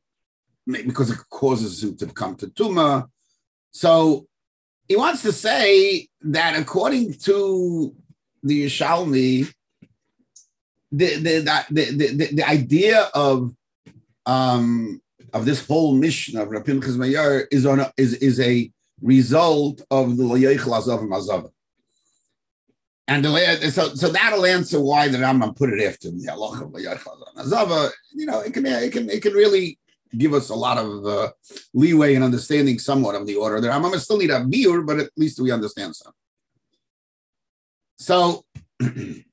because 0.66 1.10
it 1.10 1.18
causes 1.30 1.82
him 1.82 1.96
to 1.96 2.06
come 2.06 2.36
to 2.36 2.48
Tuma. 2.48 3.08
So 3.70 4.26
he 4.88 4.96
wants 4.96 5.22
to 5.22 5.32
say 5.32 6.08
that 6.22 6.58
according 6.58 7.14
to 7.14 7.94
the 8.42 8.66
Yerushalmi, 8.66 9.52
the 10.90 11.16
the, 11.16 11.64
the, 11.70 11.84
the, 11.92 12.28
the, 12.32 12.44
idea 12.48 13.10
of 13.14 13.54
um, 14.24 15.02
of 15.34 15.44
this 15.44 15.66
whole 15.66 15.94
mission 15.94 16.38
of 16.38 16.48
Rapim 16.48 16.80
Chizmayar 16.80 17.46
is 17.50 17.66
on 17.66 17.80
a, 17.80 17.92
is 17.98 18.14
is 18.14 18.40
a 18.40 18.70
result 19.02 19.82
of 19.90 20.16
the 20.16 20.24
Layechel 20.24 20.72
Azav 20.72 21.00
and 21.00 21.12
Azav. 21.12 21.50
And 23.06 23.24
the, 23.24 23.70
so, 23.70 23.94
so 23.94 24.10
that'll 24.10 24.44
answer 24.44 24.80
why 24.80 25.08
the 25.08 25.16
Rambam 25.16 25.56
put 25.56 25.72
it 25.72 25.82
after 25.82 26.10
the 26.10 26.26
Halacha 26.26 26.70
of. 27.36 27.92
You 28.12 28.26
know, 28.26 28.40
it 28.40 28.52
can 28.52 28.66
it 28.66 28.92
can 28.92 29.08
it 29.10 29.22
can 29.22 29.32
really 29.32 29.78
give 30.16 30.34
us 30.34 30.48
a 30.48 30.54
lot 30.54 30.78
of 30.78 31.06
uh, 31.06 31.30
leeway 31.74 32.14
in 32.14 32.22
understanding 32.22 32.78
somewhat 32.78 33.14
of 33.14 33.26
the 33.26 33.36
order. 33.36 33.60
The 33.60 33.68
Rambam 33.68 33.98
still 33.98 34.18
need 34.18 34.30
a 34.30 34.44
beer, 34.44 34.82
but 34.82 35.00
at 35.00 35.10
least 35.16 35.40
we 35.40 35.50
understand 35.50 35.96
some. 35.96 36.12
So 37.98 38.44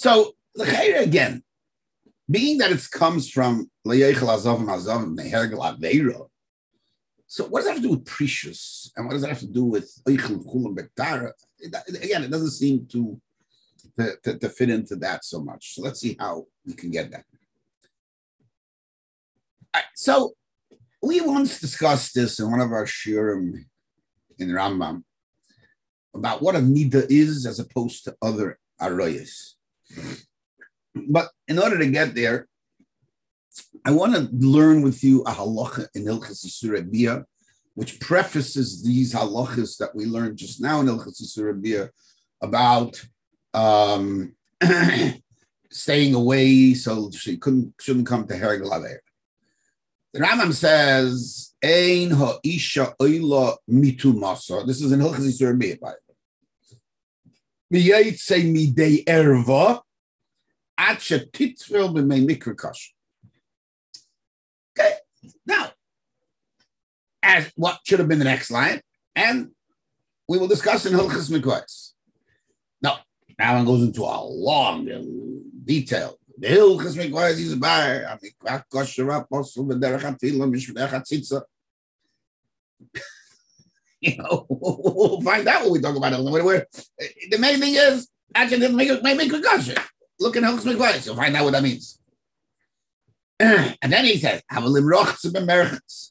So 0.00 0.32
again, 0.58 1.42
being 2.30 2.56
that 2.56 2.72
it 2.72 2.90
comes 2.90 3.28
from 3.28 3.70
Azov 3.86 4.66
Azov 4.66 5.02
Aveira. 5.10 6.29
So 7.30 7.44
what 7.44 7.60
does 7.60 7.66
that 7.66 7.74
have 7.74 7.82
to 7.82 7.88
do 7.88 7.94
with 7.94 8.04
precious? 8.04 8.90
And 8.96 9.06
what 9.06 9.12
does 9.12 9.22
that 9.22 9.28
have 9.28 9.38
to 9.38 9.46
do 9.46 9.62
with 9.62 9.88
Eichel 10.04 10.42
Bektara? 10.74 11.30
Again, 12.02 12.24
it 12.24 12.30
doesn't 12.30 12.50
seem 12.50 12.86
to, 12.86 13.20
to, 13.96 14.16
to, 14.24 14.38
to, 14.40 14.48
fit 14.48 14.68
into 14.68 14.96
that 14.96 15.24
so 15.24 15.40
much. 15.40 15.76
So 15.76 15.82
let's 15.82 16.00
see 16.00 16.16
how 16.18 16.46
we 16.66 16.74
can 16.74 16.90
get 16.90 17.12
that. 17.12 17.24
Right, 19.72 19.84
so 19.94 20.32
we 21.00 21.20
once 21.20 21.60
discussed 21.60 22.16
this 22.16 22.40
in 22.40 22.50
one 22.50 22.60
of 22.60 22.72
our 22.72 22.84
shiurim 22.84 23.64
in 24.40 24.48
Rambam 24.48 25.04
about 26.12 26.42
what 26.42 26.56
a 26.56 26.58
nida 26.58 27.06
is 27.08 27.46
as 27.46 27.60
opposed 27.60 28.02
to 28.04 28.16
other 28.20 28.58
arroyas. 28.80 29.54
But 30.96 31.28
in 31.46 31.60
order 31.60 31.78
to 31.78 31.86
get 31.86 32.16
there, 32.16 32.48
I 33.84 33.90
want 33.90 34.14
to 34.14 34.28
learn 34.32 34.82
with 34.82 35.02
you 35.02 35.22
a 35.22 35.32
halacha 35.32 35.86
in 35.94 36.04
Ilchas 36.04 36.44
Yisur 36.44 37.24
which 37.74 38.00
prefaces 38.00 38.82
these 38.84 39.14
halachas 39.14 39.78
that 39.78 39.94
we 39.94 40.04
learned 40.04 40.36
just 40.36 40.60
now 40.60 40.80
in 40.80 40.86
Ilchas 40.86 41.22
Yisur 41.22 41.88
about 42.42 43.02
um, 43.54 44.34
staying 45.70 46.14
away 46.14 46.74
so 46.74 47.10
she 47.10 47.36
couldn't 47.36 47.74
shouldn't 47.80 48.06
come 48.06 48.26
to 48.26 48.34
Hereg 48.34 48.62
The 50.12 50.20
Rambam 50.20 50.52
says, 50.52 51.54
Ein 51.62 52.10
ha'isha 52.10 52.94
oila 53.00 53.56
mitu 53.70 54.12
masa. 54.12 54.66
This 54.66 54.82
is 54.82 54.92
in 54.92 55.00
Hilchas 55.00 55.26
Yisur 55.26 55.80
by 55.80 55.92
the 55.92 55.96
way. 57.72 57.82
Miyaytse 57.82 58.44
midei 58.52 59.04
erva 59.04 59.80
at 60.76 60.98
shetitzvil 60.98 61.94
b'mei 61.94 62.26
mikrakash. 62.26 62.88
Okay, 64.78 64.94
now, 65.46 65.70
as 67.22 67.50
what 67.56 67.80
should 67.84 67.98
have 67.98 68.08
been 68.08 68.18
the 68.18 68.24
next 68.24 68.50
line? 68.50 68.80
And 69.14 69.50
we 70.28 70.38
will 70.38 70.48
discuss 70.48 70.86
in 70.86 70.92
Hilchas 70.92 71.30
Mikvahs. 71.30 71.92
Now, 72.80 73.00
now 73.38 73.56
one 73.56 73.64
goes 73.66 73.82
into 73.82 74.02
a 74.02 74.22
long 74.22 74.86
detail. 75.64 76.16
The 76.38 76.48
Hilchas 76.48 76.96
Mikvahs 76.96 77.38
is 77.38 77.54
by 77.56 78.02
Amikvah 78.06 78.62
Kosher 78.72 79.10
Apostle 79.10 79.66
B'derech 79.66 80.00
Atila 80.00 80.48
Mishmedech 80.50 80.90
Hatzitza. 80.90 81.42
You 84.02 84.16
know, 84.16 84.46
we'll 84.48 85.20
find 85.20 85.46
out 85.46 85.64
what 85.64 85.72
we 85.72 85.78
talk 85.78 85.94
about. 85.94 86.12
The 86.12 87.38
main 87.38 87.60
thing 87.60 87.74
is, 87.74 88.08
actually, 88.34 88.66
make 88.72 89.02
make, 89.02 89.16
make 89.18 89.30
a 89.30 89.40
kosher. 89.42 89.74
Look 90.18 90.36
in 90.36 90.42
Hilchas 90.42 90.64
Mikvahs, 90.64 91.04
you'll 91.04 91.16
find 91.16 91.36
out 91.36 91.44
what 91.44 91.52
that 91.52 91.62
means. 91.62 91.99
and 93.82 93.90
then 93.90 94.04
he 94.04 94.18
says, 94.18 94.42
"Havalim 94.52 94.84
rochs 94.84 95.24
b'merchas, 95.24 96.10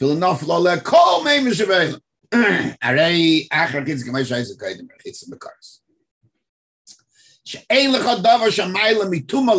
filanof 0.00 0.46
lo 0.46 0.64
lekol 0.64 1.22
mei 1.22 1.40
mishavelim." 1.40 2.00
Arei 2.82 3.46
achar 3.48 3.84
kids 3.84 4.02
kaidim 4.02 4.88
b'karis. 5.28 5.80
She'ein 7.44 7.92
davar 7.92 8.48
shamayla 8.48 9.12
mituma 9.12 9.54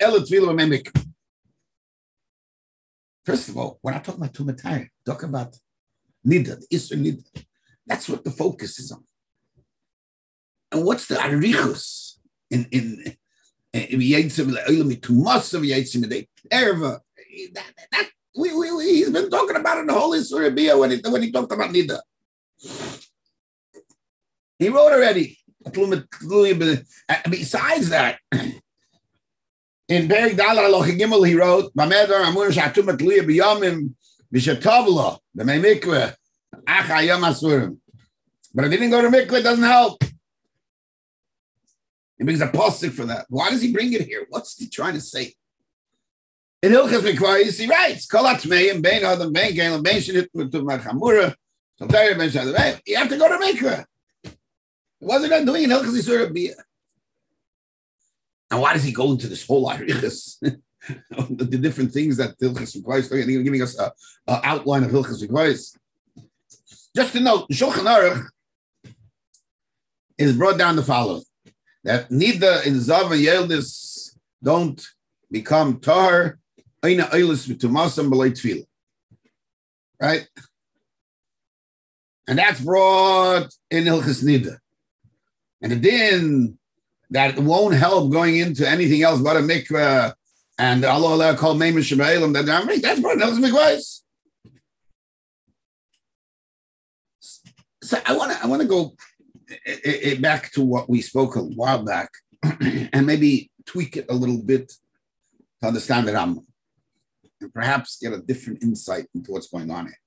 b'memik. 0.00 0.88
First 3.24 3.48
of 3.48 3.56
all, 3.56 3.78
we're 3.80 3.92
not 3.92 4.04
talking 4.04 4.20
about 4.20 4.34
tumatara. 4.34 4.88
Talking 5.06 5.28
about 5.28 5.56
nida, 6.26 6.58
the 6.58 6.66
isra 6.72 6.98
nida. 6.98 7.44
That's 7.86 8.08
what 8.08 8.24
the 8.24 8.32
focus 8.32 8.80
is 8.80 8.90
on. 8.90 9.04
And 10.72 10.84
what's 10.84 11.06
the 11.06 11.14
arichus 11.14 12.16
in 12.50 12.66
in 12.72 13.16
We, 18.34 18.52
we, 18.54 18.72
we, 18.72 18.84
he's 18.84 19.10
been 19.10 19.30
talking 19.30 19.56
about 19.56 19.78
it 19.78 19.80
in 19.82 19.86
the 19.86 19.94
Holy 19.94 20.20
Surah 20.22 20.50
when 20.76 20.90
he 20.90 21.00
when 21.08 21.22
he 21.22 21.30
talked 21.30 21.52
about 21.52 21.70
nida. 21.70 22.00
He 24.58 24.68
wrote 24.68 24.92
already. 24.92 25.38
Besides 27.30 27.88
that, 27.90 28.18
in 29.88 30.08
Perik 30.08 30.36
Dalar 30.36 30.68
Aloch 30.68 30.98
Gimel, 30.98 31.26
he 31.26 31.34
wrote, 31.34 31.72
"Bamedar 31.74 32.24
Amur 32.26 32.50
Shatum 32.50 32.96
Tluya 32.96 33.22
B'Yamim 33.22 33.94
B'Shatavla 34.34 35.18
B'Mei 35.36 35.60
Mikveh 35.80 36.14
Acha 36.66 37.06
Yom 37.06 37.22
Asurim." 37.22 37.78
But 38.54 38.64
I 38.66 38.68
didn't 38.68 38.90
go 38.90 39.02
to 39.02 39.08
mikveh. 39.08 39.40
It 39.40 39.42
doesn't 39.42 39.64
help. 39.64 40.02
He 42.22 42.24
brings 42.24 42.40
a 42.40 42.46
postic 42.46 42.92
for 42.92 43.04
that. 43.06 43.26
Why 43.30 43.50
does 43.50 43.60
he 43.60 43.72
bring 43.72 43.92
it 43.94 44.02
here? 44.02 44.26
What's 44.28 44.56
he 44.56 44.68
trying 44.68 44.94
to 44.94 45.00
say? 45.00 45.34
In 46.62 46.70
Hilchas 46.70 47.00
Mikvayis, 47.00 47.58
he 47.58 47.66
writes, 47.66 48.06
"Kol 48.06 48.22
atmeim 48.22 48.80
bein 48.80 49.02
adam 49.02 49.32
bein 49.32 49.52
gelim 49.56 49.82
bein 49.82 49.96
shenit 49.96 50.30
to 50.32 50.62
machamura." 50.62 51.34
You 52.86 52.96
have 52.96 53.08
to 53.08 53.16
go 53.16 53.28
to 53.28 53.44
mikveh. 53.44 53.84
What 55.00 55.14
wasn't 55.14 55.32
it 55.32 55.46
doing 55.46 55.64
in 55.64 55.70
Hilchas 55.70 55.98
Yisur 55.98 56.32
Bia? 56.32 56.54
And 58.52 58.60
why 58.60 58.74
does 58.74 58.84
he 58.84 58.92
go 58.92 59.10
into 59.10 59.26
this 59.26 59.44
whole 59.44 59.68
arichas? 59.68 60.38
the, 60.40 60.60
the 61.28 61.58
different 61.58 61.90
things 61.90 62.18
that 62.18 62.38
Hilchas 62.38 62.76
Mikvayis 62.76 63.10
are 63.10 63.42
giving 63.42 63.62
us 63.62 63.76
an 63.76 63.90
outline 64.28 64.84
of 64.84 64.92
Hilchas 64.92 65.26
Mikvayis. 65.26 65.76
Just 66.94 67.14
to 67.14 67.20
note, 67.20 67.48
Shulchan 67.50 67.82
Aruch 67.84 68.28
is 70.18 70.36
brought 70.36 70.56
down 70.56 70.76
the 70.76 70.84
following 70.84 71.24
that 71.84 72.08
Zav 72.10 73.12
and 73.12 73.50
Yeldis 73.50 74.16
don't 74.42 74.84
become 75.30 75.80
tar, 75.80 76.38
Aina 76.84 77.04
Eilis 77.04 77.48
Vitumasam 77.48 78.10
Belay 78.10 78.30
Tfila. 78.30 78.64
Right? 80.00 80.28
And 82.28 82.38
that's 82.38 82.60
brought 82.60 83.48
in 83.70 83.84
Ilchis 83.84 84.24
Nida. 84.24 84.58
And 85.60 85.72
the 85.72 85.76
din 85.76 86.58
that 87.10 87.38
won't 87.38 87.74
help 87.74 88.10
going 88.12 88.36
into 88.36 88.68
anything 88.68 89.02
else 89.02 89.20
but 89.20 89.36
a 89.36 89.40
mikveh 89.40 90.12
and 90.58 90.84
Allah 90.84 91.36
called 91.36 91.58
Meimer 91.58 91.78
Shemailim, 91.78 92.32
that's 92.82 93.00
brought 93.00 93.16
in 93.16 93.22
Ilchis. 93.22 94.00
So 97.82 97.98
I 98.06 98.16
want 98.16 98.32
to 98.32 98.42
I 98.42 98.46
want 98.46 98.62
to 98.62 98.68
go 98.68 98.94
it, 99.64 100.12
it, 100.12 100.22
back 100.22 100.50
to 100.52 100.62
what 100.62 100.88
we 100.88 101.00
spoke 101.00 101.36
a 101.36 101.42
while 101.42 101.82
back, 101.84 102.10
and 102.42 103.06
maybe 103.06 103.50
tweak 103.66 103.96
it 103.96 104.06
a 104.08 104.14
little 104.14 104.42
bit 104.42 104.72
to 105.60 105.68
understand 105.68 106.08
the 106.08 106.12
Rambam, 106.12 106.44
and 107.40 107.52
perhaps 107.52 107.98
get 108.00 108.12
a 108.12 108.20
different 108.20 108.62
insight 108.62 109.06
into 109.14 109.32
what's 109.32 109.48
going 109.48 109.70
on 109.70 109.86
here. 109.86 109.98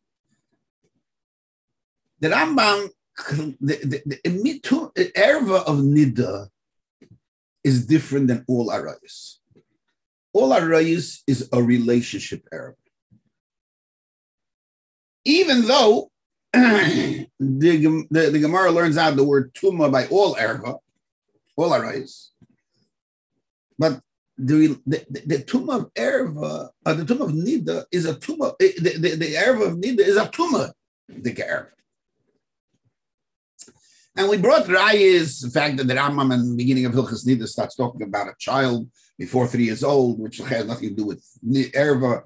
The 2.20 2.30
Rambam, 2.30 2.90
the, 3.60 3.78
the, 3.84 4.02
the 4.06 5.12
erva 5.16 5.64
of 5.64 5.78
nida 5.78 6.48
is 7.64 7.86
different 7.86 8.28
than 8.28 8.46
all 8.48 8.70
arayas. 8.70 9.38
All 10.34 10.50
arayas 10.50 11.22
is 11.28 11.50
a 11.52 11.62
relationship 11.62 12.48
erva. 12.54 12.76
Even 15.24 15.66
though 15.66 16.12
the, 17.40 18.08
the, 18.10 18.30
the 18.32 18.40
Gemara 18.40 18.72
learns 18.72 18.98
out 18.98 19.16
the 19.16 19.24
word 19.24 19.54
tuma 19.54 19.92
by 19.92 20.08
all 20.08 20.36
erva, 20.36 20.80
all 21.56 21.70
arayis. 21.72 22.30
But 23.78 24.02
the, 24.38 24.80
the, 24.86 25.06
the, 25.26 25.44
tuma 25.44 25.82
of 25.82 25.94
erva, 25.94 26.70
uh, 26.86 26.94
the 26.94 27.04
tuma 27.04 27.22
of 27.22 27.32
nida 27.32 27.86
is 27.92 28.06
a 28.06 28.16
tuma, 28.16 28.54
eh, 28.62 28.72
the, 28.78 28.98
the, 28.98 29.16
the 29.16 29.34
erva 29.36 29.68
of 29.68 29.74
nida 29.78 30.00
is 30.00 30.18
a 30.18 30.28
tuma, 30.28 30.72
the 31.08 31.34
erva. 31.34 31.68
And 34.18 34.30
we 34.30 34.38
brought 34.38 34.66
Rayas, 34.66 35.42
the 35.42 35.50
fact 35.50 35.76
that 35.78 35.88
the 35.88 35.94
Rambam 35.94 36.34
in 36.34 36.52
the 36.52 36.56
beginning 36.56 36.86
of 36.86 36.94
Hilchas 36.94 37.28
Nida 37.28 37.48
starts 37.48 37.76
talking 37.76 38.02
about 38.02 38.30
a 38.30 38.36
child 38.40 38.90
before 39.18 39.46
three 39.46 39.66
years 39.66 39.84
old, 39.84 40.20
which 40.20 40.38
has 40.38 40.66
nothing 40.66 40.90
to 40.90 40.96
do 40.96 41.06
with 41.06 41.22
erva 41.46 42.24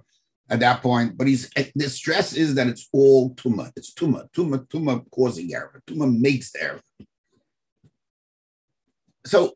at 0.50 0.60
that 0.60 0.82
point. 0.82 1.18
But 1.18 1.28
he's 1.28 1.50
eh, 1.56 1.66
the 1.76 1.90
stress 1.90 2.34
is 2.34 2.56
that 2.56 2.68
it's 2.68 2.88
all 2.92 3.34
tuma. 3.36 3.72
It's 3.76 3.94
tuma, 3.94 4.30
tuma, 4.32 4.68
tuma 4.68 5.04
causing 5.12 5.54
error. 5.54 5.82
Tuma 5.88 6.20
makes 6.20 6.52
the 6.52 6.64
error. 6.64 6.82
So 9.26 9.54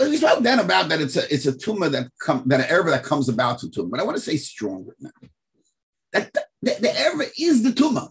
we 0.00 0.16
spoke 0.16 0.42
then 0.42 0.58
about 0.58 0.88
that 0.88 1.00
it's 1.00 1.16
a 1.16 1.32
it's 1.32 1.46
a 1.46 1.52
tuma 1.52 1.90
that 1.92 2.08
come 2.20 2.42
that 2.46 2.60
an 2.60 2.66
error 2.68 2.90
that 2.90 3.04
comes 3.04 3.28
about 3.28 3.58
to 3.60 3.68
tuma. 3.68 3.90
But 3.90 4.00
I 4.00 4.04
want 4.04 4.16
to 4.16 4.22
say 4.22 4.36
stronger 4.36 4.94
now. 5.00 5.10
That 6.12 6.32
the, 6.32 6.44
the, 6.62 6.76
the 6.80 7.00
error 7.00 7.24
is 7.38 7.62
the 7.62 7.70
tuma. 7.70 8.08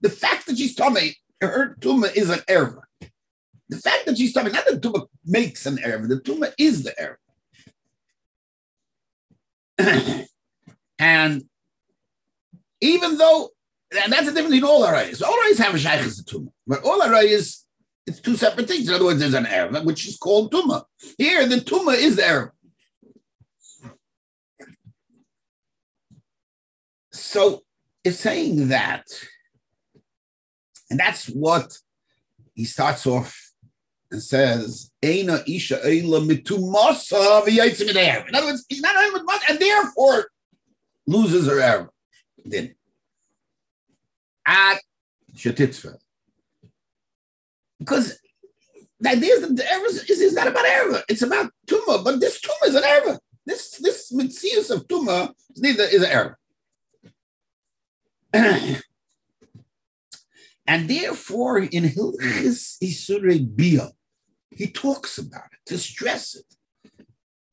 The 0.00 0.10
fact 0.10 0.46
that 0.46 0.58
she's 0.58 0.74
tummy, 0.74 1.16
her 1.40 1.76
tuma 1.80 2.14
is 2.14 2.30
an 2.30 2.40
error. 2.48 2.88
The 3.68 3.78
fact 3.78 4.06
that 4.06 4.18
she's 4.18 4.32
tummy, 4.32 4.50
not 4.50 4.64
that 4.66 4.80
tuma 4.80 5.06
makes 5.24 5.66
an 5.66 5.78
error, 5.82 6.06
the 6.06 6.20
tuma 6.20 6.52
is 6.58 6.82
the 6.82 6.94
error. 7.00 7.18
And 10.98 11.44
even 12.80 13.18
though 13.18 13.50
and 14.02 14.12
that's 14.12 14.26
the 14.26 14.32
difference 14.32 14.56
in 14.56 14.64
all 14.64 14.84
arrays. 14.84 15.22
All 15.22 15.38
arrays 15.42 15.58
have 15.58 15.74
a 15.74 15.78
shaykhis 15.78 16.24
tumah, 16.24 16.50
but 16.66 16.84
all 16.84 17.02
arrays 17.02 17.64
it's 18.06 18.20
two 18.20 18.36
separate 18.36 18.68
things. 18.68 18.88
In 18.88 18.94
other 18.94 19.04
words, 19.04 19.20
there's 19.20 19.34
an 19.34 19.46
erva 19.46 19.84
which 19.84 20.06
is 20.06 20.16
called 20.16 20.52
tumah. 20.52 20.84
Here, 21.18 21.46
the 21.46 21.56
tumah 21.56 21.96
is 21.96 22.16
the. 22.16 22.52
So 27.12 27.62
it's 28.04 28.20
saying 28.20 28.68
that, 28.68 29.04
and 30.90 31.00
that's 31.00 31.26
what 31.26 31.76
he 32.54 32.64
starts 32.64 33.06
off 33.06 33.36
and 34.12 34.22
says, 34.22 34.92
Eina 35.02 35.42
isha 35.48 35.80
eila 35.84 36.28
mitumasa 36.28 38.28
In 38.28 38.34
other 38.34 38.46
words, 38.46 38.64
he's 38.68 38.80
not 38.80 38.94
much, 39.24 39.42
and 39.48 39.58
therefore 39.58 40.28
loses 41.06 41.46
her 41.46 41.60
error. 41.60 41.90
Then 42.44 42.74
at 44.46 44.78
shetitfa. 45.34 45.96
Because 47.78 48.18
the 49.00 49.10
idea 49.10 49.34
is 49.34 49.42
that 49.42 49.56
the 49.56 49.70
error 49.70 49.86
is, 49.86 50.08
is 50.08 50.32
not 50.32 50.46
about 50.46 50.64
error, 50.64 51.02
it's 51.08 51.22
about 51.22 51.50
tumor, 51.66 51.98
but 52.02 52.20
this 52.20 52.40
tumor 52.40 52.66
is 52.66 52.74
an 52.74 52.84
error. 52.84 53.18
This 53.44 53.78
this 53.78 54.10
mitzias 54.12 54.70
of 54.74 54.88
tumor 54.88 55.28
is 55.54 55.62
neither 55.62 55.84
is 55.84 56.02
an 56.02 56.10
error. 56.10 56.38
and 60.66 60.90
therefore, 60.90 61.58
in 61.58 61.84
his 61.84 62.76
Isurei 62.82 63.54
Bia, 63.54 63.90
he 64.50 64.66
talks 64.66 65.18
about 65.18 65.52
it 65.52 65.60
to 65.66 65.78
stress 65.78 66.34
it. 66.34 66.46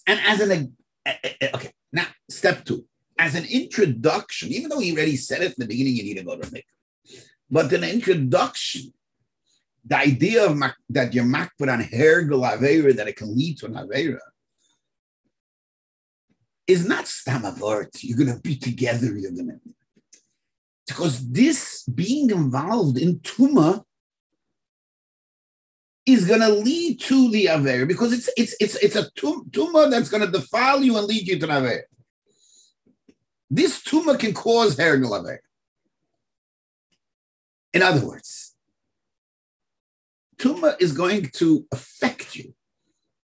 And 0.07 0.19
as 0.25 0.39
an 0.39 0.75
okay, 1.05 1.71
now 1.91 2.07
step 2.29 2.65
two 2.65 2.85
as 3.23 3.35
an 3.35 3.45
introduction, 3.45 4.49
even 4.49 4.69
though 4.69 4.79
he 4.79 4.91
already 4.91 5.15
said 5.15 5.41
it 5.41 5.53
in 5.55 5.59
the 5.59 5.65
beginning, 5.65 5.95
you 5.95 6.03
need 6.03 6.17
to 6.17 6.25
go 6.25 6.35
to 6.35 6.45
mikvah. 6.51 7.23
But 7.49 7.71
an 7.71 7.85
introduction, 7.85 8.93
the 9.85 9.97
idea 9.97 10.45
of 10.45 10.61
that 10.89 11.13
you're 11.13 11.23
makbid 11.23 11.71
on 11.71 11.79
hair 11.79 12.25
avera, 12.25 12.93
that 12.97 13.07
it 13.07 13.15
can 13.15 13.33
lead 13.37 13.59
to 13.59 13.67
an 13.67 13.75
avera, 13.75 14.19
is 16.67 16.85
not 16.85 17.05
stamavort. 17.05 17.91
You're 18.01 18.17
going 18.17 18.35
to 18.35 18.41
be 18.41 18.57
together. 18.57 19.17
You're 19.17 19.31
going 19.31 19.47
to. 19.47 19.59
Because 20.85 21.15
this 21.31 21.83
being 21.83 22.29
involved 22.29 22.97
in 22.97 23.19
tuma 23.19 23.83
is 26.05 26.25
going 26.25 26.41
to 26.41 26.49
lead 26.49 26.99
to 26.99 27.31
the 27.31 27.47
aver 27.47 27.85
because 27.85 28.11
it's 28.11 28.29
it's 28.35 28.53
it's 28.59 28.75
it's 28.85 28.97
a 28.97 29.09
tum, 29.11 29.49
tumor 29.53 29.89
that's 29.89 30.09
going 30.09 30.25
to 30.25 30.37
defile 30.39 30.83
you 30.83 30.97
and 30.97 31.07
lead 31.07 31.25
you 31.25 31.39
to 31.39 31.47
the 31.47 31.57
aver. 31.57 31.87
This 33.55 33.83
tumor 33.83 34.17
can 34.17 34.33
cause 34.33 34.75
hergel 34.75 35.19
aver. 35.19 35.41
In 37.73 37.81
other 37.81 38.05
words, 38.05 38.55
tumor 40.39 40.75
is 40.79 40.91
going 40.91 41.29
to 41.35 41.65
affect 41.71 42.35
you. 42.35 42.55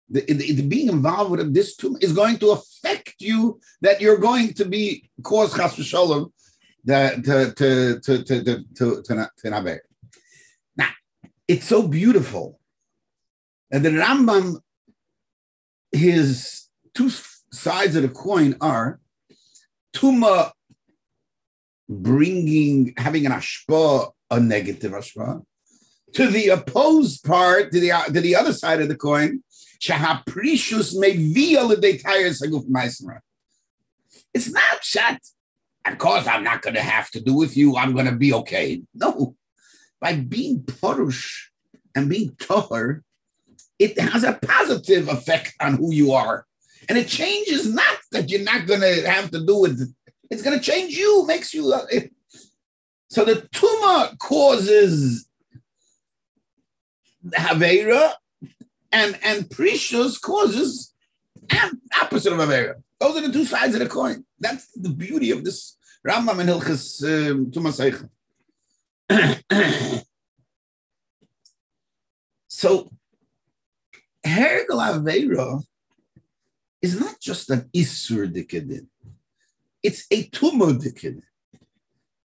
The, 0.08 0.20
the, 0.20 0.52
the, 0.52 0.62
being 0.62 0.88
involved 0.88 1.30
with 1.30 1.52
this 1.52 1.76
tumor 1.76 1.98
is 2.00 2.12
going 2.12 2.38
to 2.38 2.50
affect 2.52 3.14
you 3.20 3.60
that 3.80 4.00
you're 4.00 4.18
going 4.18 4.54
to 4.54 4.64
be 4.64 5.10
cause 5.22 5.54
chas 5.54 5.76
v'sholem 5.76 6.30
to 6.86 7.52
to 7.54 8.00
to 8.00 8.22
to, 8.24 8.64
to, 8.76 9.02
to 9.02 9.80
Now, 10.76 10.90
it's 11.48 11.66
so 11.66 11.86
beautiful 11.86 12.58
and 13.74 13.84
the 13.84 13.90
Rambam, 13.90 14.60
his 15.90 16.68
two 16.94 17.10
sides 17.50 17.96
of 17.96 18.02
the 18.02 18.08
coin 18.08 18.56
are 18.60 19.00
Tuma 19.94 20.52
bringing, 21.88 22.94
having 22.96 23.26
an 23.26 23.32
ashpa, 23.32 24.10
a 24.30 24.40
negative 24.40 24.92
ashpa, 24.92 25.42
to 26.14 26.26
the 26.28 26.48
opposed 26.48 27.24
part, 27.24 27.72
to 27.72 27.80
the, 27.80 27.92
to 28.12 28.20
the 28.20 28.36
other 28.36 28.52
side 28.52 28.80
of 28.80 28.88
the 28.88 28.96
coin, 28.96 29.42
shahaprishus 29.80 30.94
It's 34.32 34.50
not 34.50 34.84
shat. 34.84 35.20
Of 35.86 35.98
course, 35.98 36.26
I'm 36.26 36.44
not 36.44 36.62
going 36.62 36.74
to 36.74 36.82
have 36.82 37.10
to 37.10 37.20
do 37.20 37.34
with 37.34 37.56
you. 37.56 37.76
I'm 37.76 37.92
going 37.92 38.06
to 38.06 38.16
be 38.16 38.32
okay. 38.32 38.82
No. 38.94 39.36
By 40.00 40.16
being 40.16 40.60
porush 40.62 41.48
and 41.94 42.08
being 42.08 42.30
tohar, 42.30 43.02
it 43.78 43.98
has 44.00 44.24
a 44.24 44.34
positive 44.34 45.08
effect 45.08 45.54
on 45.60 45.74
who 45.74 45.92
you 45.92 46.12
are. 46.12 46.46
And 46.88 46.98
it 46.98 47.08
changes 47.08 47.72
not 47.72 47.96
that 48.12 48.30
you're 48.30 48.42
not 48.42 48.66
going 48.66 48.80
to 48.80 49.08
have 49.08 49.30
to 49.30 49.44
do 49.44 49.60
with 49.60 49.94
it's 50.30 50.42
going 50.42 50.58
to 50.58 50.64
change 50.64 50.94
you, 50.96 51.26
makes 51.26 51.54
you. 51.54 51.72
Uh, 51.72 51.86
it, 51.90 52.12
so 53.08 53.24
the 53.24 53.46
tumor 53.52 54.16
causes 54.18 55.28
Havera, 57.28 58.12
and 58.92 59.18
and 59.22 59.50
Precious 59.50 60.18
causes 60.18 60.92
opposite 62.00 62.32
of 62.32 62.38
Havera. 62.38 62.82
Those 63.00 63.16
are 63.18 63.26
the 63.26 63.32
two 63.32 63.44
sides 63.44 63.74
of 63.74 63.80
the 63.80 63.88
coin. 63.88 64.24
That's 64.40 64.72
the 64.72 64.88
beauty 64.88 65.30
of 65.30 65.44
this 65.44 65.76
Rambam 66.06 66.40
and 66.40 66.48
Hilchas 66.48 67.02
um, 67.04 67.50
Tumah 67.50 68.08
So 72.48 72.90
Hergel 74.24 74.80
Aveira 74.80 75.62
is 76.84 77.00
not 77.00 77.18
just 77.18 77.48
an 77.48 77.62
Isur 77.74 78.30
Dikadin. 78.30 78.86
It's 79.82 80.04
a 80.10 80.24
tumor 80.24 80.74
Dikadin. 80.74 81.22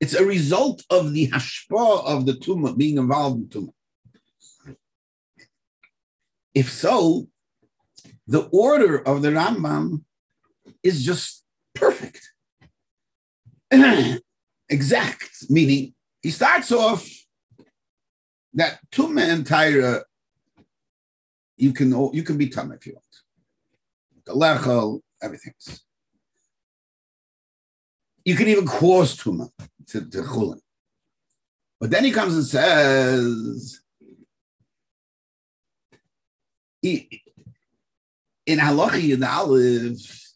It's 0.02 0.14
a 0.14 0.26
result 0.26 0.84
of 0.90 1.14
the 1.14 1.30
hashpa 1.30 2.06
of 2.06 2.26
the 2.26 2.34
tumor 2.34 2.74
being 2.74 2.98
involved 2.98 3.38
in 3.42 3.48
tumor. 3.48 3.76
If 6.54 6.70
so, 6.70 7.30
the 8.28 8.50
order 8.52 8.98
of 9.08 9.22
the 9.22 9.30
Rambam 9.30 10.04
is 10.84 11.06
just 11.06 11.46
perfect. 11.74 12.22
exact, 14.70 15.32
meaning 15.50 15.94
he 16.22 16.32
starts 16.32 16.74
off 16.74 17.08
that 18.56 18.80
tumor 18.92 19.22
and 19.22 19.46
Tyra 19.46 20.04
you 21.56 21.72
can 21.72 21.90
you 22.14 22.24
can 22.24 22.38
be 22.38 22.50
tum 22.50 22.74
if 22.74 22.86
you 22.86 22.94
want. 22.94 23.06
The 24.30 24.36
lechel, 24.36 25.02
everything. 25.24 25.54
You 28.24 28.36
can 28.36 28.48
even 28.48 28.68
cause 28.68 29.18
tuma 29.18 29.50
to, 29.88 30.08
to 30.08 30.22
chulin. 30.22 30.60
But 31.80 31.90
then 31.90 32.04
he 32.04 32.12
comes 32.12 32.36
and 32.36 32.46
says, 32.46 33.82
in 36.84 37.08
Halachi 38.48 39.20
Aleph, 39.20 40.30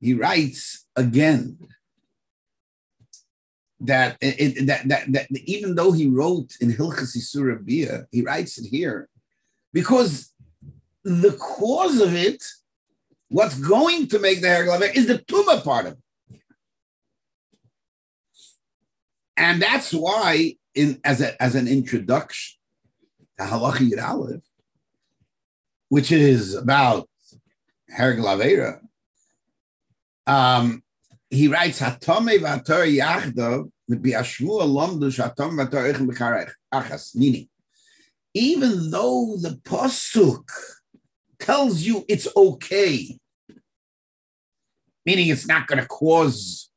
he 0.00 0.14
writes 0.14 0.86
again 0.94 1.58
that, 3.80 4.18
it, 4.20 4.68
that, 4.68 4.86
that, 4.86 5.12
that 5.12 5.26
even 5.32 5.74
though 5.74 5.90
he 5.90 6.06
wrote 6.06 6.54
in 6.60 6.72
Hilchas 6.72 7.16
Isura 7.16 7.64
Bia, 7.64 8.06
he 8.12 8.22
writes 8.22 8.56
it 8.58 8.68
here 8.68 9.08
because 9.72 10.32
the 11.02 11.32
cause 11.32 12.00
of 12.00 12.14
it, 12.14 12.44
what's 13.28 13.58
going 13.58 14.08
to 14.08 14.18
make 14.18 14.40
the 14.40 14.48
hair 14.48 14.64
glove 14.64 14.82
is 14.94 15.06
the 15.06 15.18
tumor 15.18 15.60
part 15.60 15.86
of 15.86 15.92
it. 15.92 15.98
And 19.36 19.60
that's 19.60 19.92
why, 19.92 20.56
in 20.74 21.00
as 21.04 21.20
a, 21.20 21.40
as 21.42 21.54
an 21.54 21.68
introduction 21.68 22.56
to 23.38 23.44
Halachi 23.44 23.90
Yud 23.90 24.40
which 25.88 26.10
is 26.10 26.54
about 26.54 27.08
hair 27.88 28.16
glavera, 28.16 28.80
um, 30.26 30.82
he 31.30 31.48
writes 31.48 31.80
Hatome 31.80 32.38
v'ator 32.38 32.86
yachdav 32.98 33.70
v'biashmu 33.90 34.62
alomdu 34.62 35.10
shatom 35.14 35.52
v'ator 35.52 35.92
echem 35.92 36.50
achas. 36.72 37.14
Meaning, 37.14 37.48
even 38.34 38.90
though 38.90 39.36
the 39.40 39.60
pasuk 39.64 40.48
tells 41.38 41.82
you 41.82 42.04
it's 42.08 42.28
okay, 42.36 43.18
meaning 45.04 45.28
it's 45.28 45.46
not 45.46 45.66
going 45.66 45.80
to 45.80 45.86
cause 45.86 46.70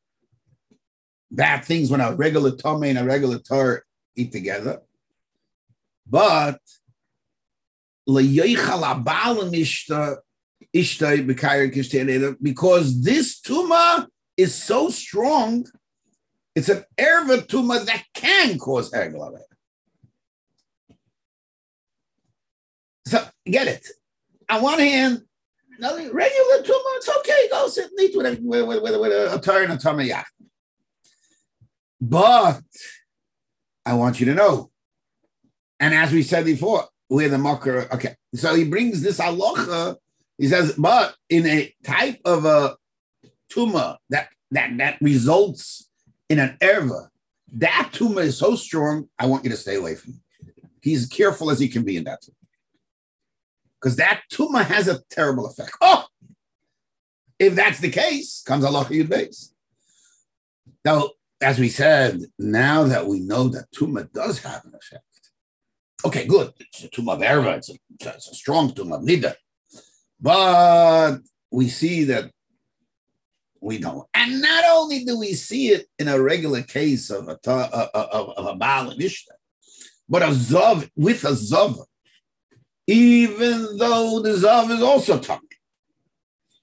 bad 1.32 1.64
things 1.66 1.92
when 1.92 2.02
a 2.02 2.14
regular 2.16 2.56
tome 2.56 2.84
and 2.84 2.98
a 2.98 3.04
regular 3.04 3.40
tar 3.40 3.84
eat 4.16 4.32
together. 4.32 4.82
But 6.08 6.60
because 12.42 13.02
this 13.02 13.42
tuma 13.42 14.08
is 14.38 14.56
so 14.56 14.90
strong, 14.90 15.66
it's 16.56 16.70
an 16.70 16.84
erva 16.98 17.46
tuma 17.46 17.86
that 17.86 18.04
can 18.14 18.58
cause 18.58 18.92
erglavet. 18.92 19.44
So 23.06 23.28
get 23.46 23.68
it 23.68 23.88
on 24.50 24.62
one 24.62 24.80
hand, 24.80 25.22
regular 25.80 26.64
tumor, 26.64 26.96
it's 26.98 27.10
okay. 27.20 27.48
Go 27.50 27.68
sit 27.68 27.90
and 27.92 28.00
eat 28.00 28.16
with 28.16 28.26
a, 28.26 28.42
with, 28.42 28.68
with, 28.68 29.00
with 29.00 29.12
a, 29.12 29.70
and 29.70 29.80
tummy. 29.80 30.12
But 32.02 32.62
I 33.86 33.94
want 33.94 34.20
you 34.20 34.26
to 34.28 34.34
know, 34.34 34.72
and 35.80 35.94
as 35.94 36.12
we 36.12 36.24
said 36.24 36.46
before, 36.46 36.86
we're 37.10 37.30
the 37.30 37.38
mocker. 37.38 37.88
Okay, 37.94 38.16
so 38.36 38.56
he 38.56 38.66
brings 38.66 39.02
this 39.02 39.20
aloha. 39.20 39.96
He 40.38 40.48
says, 40.48 40.74
but 40.78 41.16
in 41.30 41.46
a 41.46 41.74
type 41.84 42.20
of 42.26 42.46
a 42.46 42.78
tumor 43.50 43.98
that 44.10 44.30
that 44.52 44.78
that 44.78 44.98
results 45.02 45.90
in 46.30 46.40
an 46.40 46.58
erva, 46.62 47.10
that 47.54 47.90
tumor 47.92 48.22
is 48.22 48.38
so 48.38 48.56
strong. 48.56 49.10
I 49.18 49.26
want 49.26 49.44
you 49.44 49.50
to 49.50 49.58
stay 49.58 49.76
away 49.76 49.96
from. 49.96 50.14
Him. 50.14 50.22
He's 50.82 51.08
careful 51.08 51.52
as 51.52 51.60
he 51.60 51.68
can 51.68 51.84
be 51.84 51.98
in 51.98 52.06
that. 52.06 52.22
Tumor 52.22 52.39
because 53.80 53.96
that 53.98 54.22
tumor 54.30 54.64
has 54.64 54.88
a 54.88 55.02
terrible 55.10 55.48
effect. 55.48 55.72
Oh, 55.82 56.06
if 57.38 57.56
that's 57.56 57.80
the 57.80 57.90
case, 57.90 58.44
comes 58.46 58.66
Allah 58.66 58.86
Yud 58.86 59.10
base. 59.10 59.54
Now, 60.84 61.12
as 61.42 61.58
we 61.60 61.70
said, 61.70 62.22
now 62.38 62.84
that 62.84 63.06
we 63.06 63.22
know 63.22 63.48
that 63.50 63.72
tumor 63.72 64.10
does 64.14 64.40
have 64.40 64.66
an 64.66 64.74
effect, 64.76 65.04
okay, 66.06 66.26
good. 66.26 66.52
It's 66.60 66.84
a 66.84 66.90
tumor 66.90 67.14
of 67.14 67.20
erva. 67.20 67.58
It's 67.58 67.70
a, 67.70 67.76
it's 68.00 68.30
a 68.30 68.36
strong 68.36 68.74
tumor 68.74 68.98
of 68.98 69.04
nida, 69.04 69.36
but 70.20 71.20
we 71.52 71.70
see 71.70 72.06
that 72.06 72.32
we 73.62 73.78
don't. 73.78 74.08
And 74.14 74.42
not 74.42 74.64
only 74.70 75.06
do 75.06 75.18
we 75.18 75.34
see 75.34 75.70
it 75.70 75.88
in 75.98 76.08
a 76.08 76.22
regular 76.22 76.62
case 76.62 77.10
of 77.10 77.28
a 77.28 77.40
of, 77.50 77.90
of, 77.94 78.30
of 78.38 78.46
a 78.48 78.56
Baal 78.56 78.90
and 78.92 79.02
Ishtar, 79.02 79.36
but 80.08 80.24
a 80.24 80.28
Zav 80.28 80.90
with 80.96 81.24
a 81.24 81.32
Zav 81.32 81.86
even 82.90 83.78
though 83.78 84.20
the 84.20 84.32
Zav 84.32 84.72
is 84.72 84.82
also 84.82 85.20
tongue. 85.20 85.48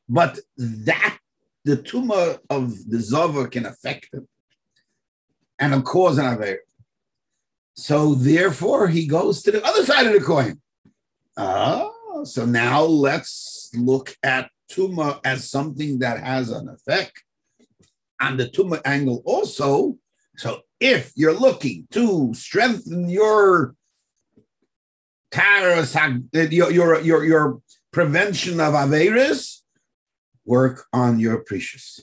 But 0.08 0.40
that, 0.56 1.18
the 1.64 1.76
tumor 1.76 2.38
of 2.50 2.90
the 2.90 2.96
Zav 2.96 3.48
can 3.52 3.64
affect 3.64 4.08
it 4.12 4.24
and 5.60 5.84
cause 5.84 6.18
an 6.18 6.26
Aver. 6.26 6.58
So 7.74 8.16
therefore, 8.16 8.88
he 8.88 9.06
goes 9.06 9.40
to 9.42 9.52
the 9.52 9.64
other 9.64 9.84
side 9.84 10.08
of 10.08 10.14
the 10.14 10.20
coin. 10.20 10.60
Oh, 11.36 12.24
so 12.24 12.44
now 12.44 12.82
let's 12.82 13.70
look 13.76 14.16
at 14.24 14.50
tumor 14.68 15.20
as 15.24 15.48
something 15.48 16.00
that 16.00 16.18
has 16.24 16.50
an 16.50 16.68
effect. 16.68 17.22
On 18.20 18.36
the 18.36 18.48
tumor 18.48 18.80
angle 18.84 19.22
also, 19.24 19.96
So 20.36 20.62
if 20.80 21.12
you're 21.14 21.38
looking 21.38 21.86
to 21.92 22.34
strengthen 22.34 23.08
your 23.08 23.76
your 26.52 26.70
your 26.70 27.00
your, 27.00 27.24
your 27.24 27.60
prevention 27.92 28.60
of 28.60 28.74
averis, 28.74 29.60
work 30.44 30.86
on 30.92 31.18
your 31.18 31.38
precious. 31.38 32.00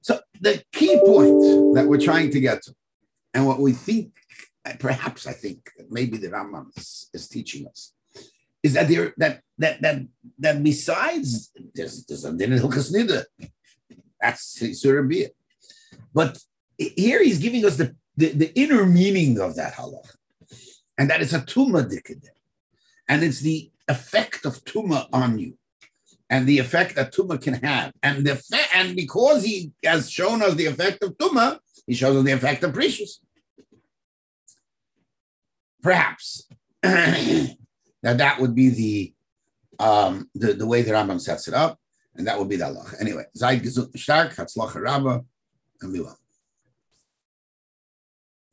So 0.00 0.20
the 0.40 0.62
key 0.72 1.00
point 1.04 1.74
that 1.76 1.86
we're 1.88 2.00
trying 2.00 2.30
to 2.30 2.40
get 2.40 2.62
to, 2.64 2.74
and 3.32 3.46
what 3.46 3.58
we 3.60 3.72
think, 3.72 4.12
perhaps 4.78 5.26
I 5.26 5.32
think 5.32 5.70
maybe 5.88 6.16
the 6.18 6.28
Rambam 6.28 6.66
is, 6.76 7.08
is 7.14 7.28
teaching 7.28 7.66
us, 7.66 7.94
is 8.62 8.74
that 8.74 8.88
there 8.88 9.14
that 9.16 9.40
that 9.58 9.80
that 9.80 9.96
that 10.38 10.62
besides 10.62 11.52
there's 11.74 12.04
there's 12.04 12.24
a 12.24 12.32
din 12.32 12.50
hilchas 12.50 12.92
nida, 12.92 13.24
that's 14.20 14.60
surabia, 14.80 15.28
but 16.12 16.38
here 16.76 17.22
he's 17.22 17.38
giving 17.38 17.64
us 17.64 17.76
the, 17.76 17.94
the, 18.16 18.28
the 18.32 18.58
inner 18.58 18.84
meaning 18.84 19.40
of 19.40 19.56
that 19.56 19.74
halach, 19.74 20.10
and 20.98 21.10
that 21.10 21.20
is 21.20 21.32
a 21.34 21.40
tuma 21.40 21.88
dikadeh, 21.88 22.28
and 23.08 23.22
it's 23.22 23.40
the 23.40 23.70
effect 23.88 24.44
of 24.44 24.64
tuma 24.64 25.08
on 25.12 25.38
you 25.38 25.56
and 26.30 26.46
the 26.46 26.58
effect 26.58 26.96
that 26.96 27.12
tuma 27.12 27.40
can 27.40 27.54
have. 27.54 27.92
And 28.02 28.26
the 28.26 28.42
and 28.74 28.96
because 28.96 29.44
he 29.44 29.72
has 29.84 30.10
shown 30.10 30.42
us 30.42 30.54
the 30.54 30.66
effect 30.66 31.02
of 31.02 31.16
tuma, 31.16 31.58
he 31.86 31.94
shows 31.94 32.16
us 32.16 32.24
the 32.24 32.32
effect 32.32 32.64
of 32.64 32.72
precious. 32.72 33.20
Perhaps 35.82 36.48
that 36.82 37.56
that 38.02 38.40
would 38.40 38.54
be 38.54 38.68
the 38.70 39.14
um 39.78 40.28
the, 40.34 40.54
the 40.54 40.66
way 40.66 40.82
the 40.82 40.92
Rambam 40.92 41.20
sets 41.20 41.46
it 41.46 41.54
up, 41.54 41.78
and 42.16 42.26
that 42.26 42.38
would 42.38 42.48
be 42.48 42.56
the 42.56 42.66
Allah. 42.66 42.86
Anyway, 43.00 43.24
Zayt 43.36 43.62
Gesund 43.62 43.96
Stark, 43.98 44.34
Hatzlacha 44.34 44.80
Rabba, 44.80 45.24
and 45.82 45.92
we 45.92 46.00
will. 46.00 46.18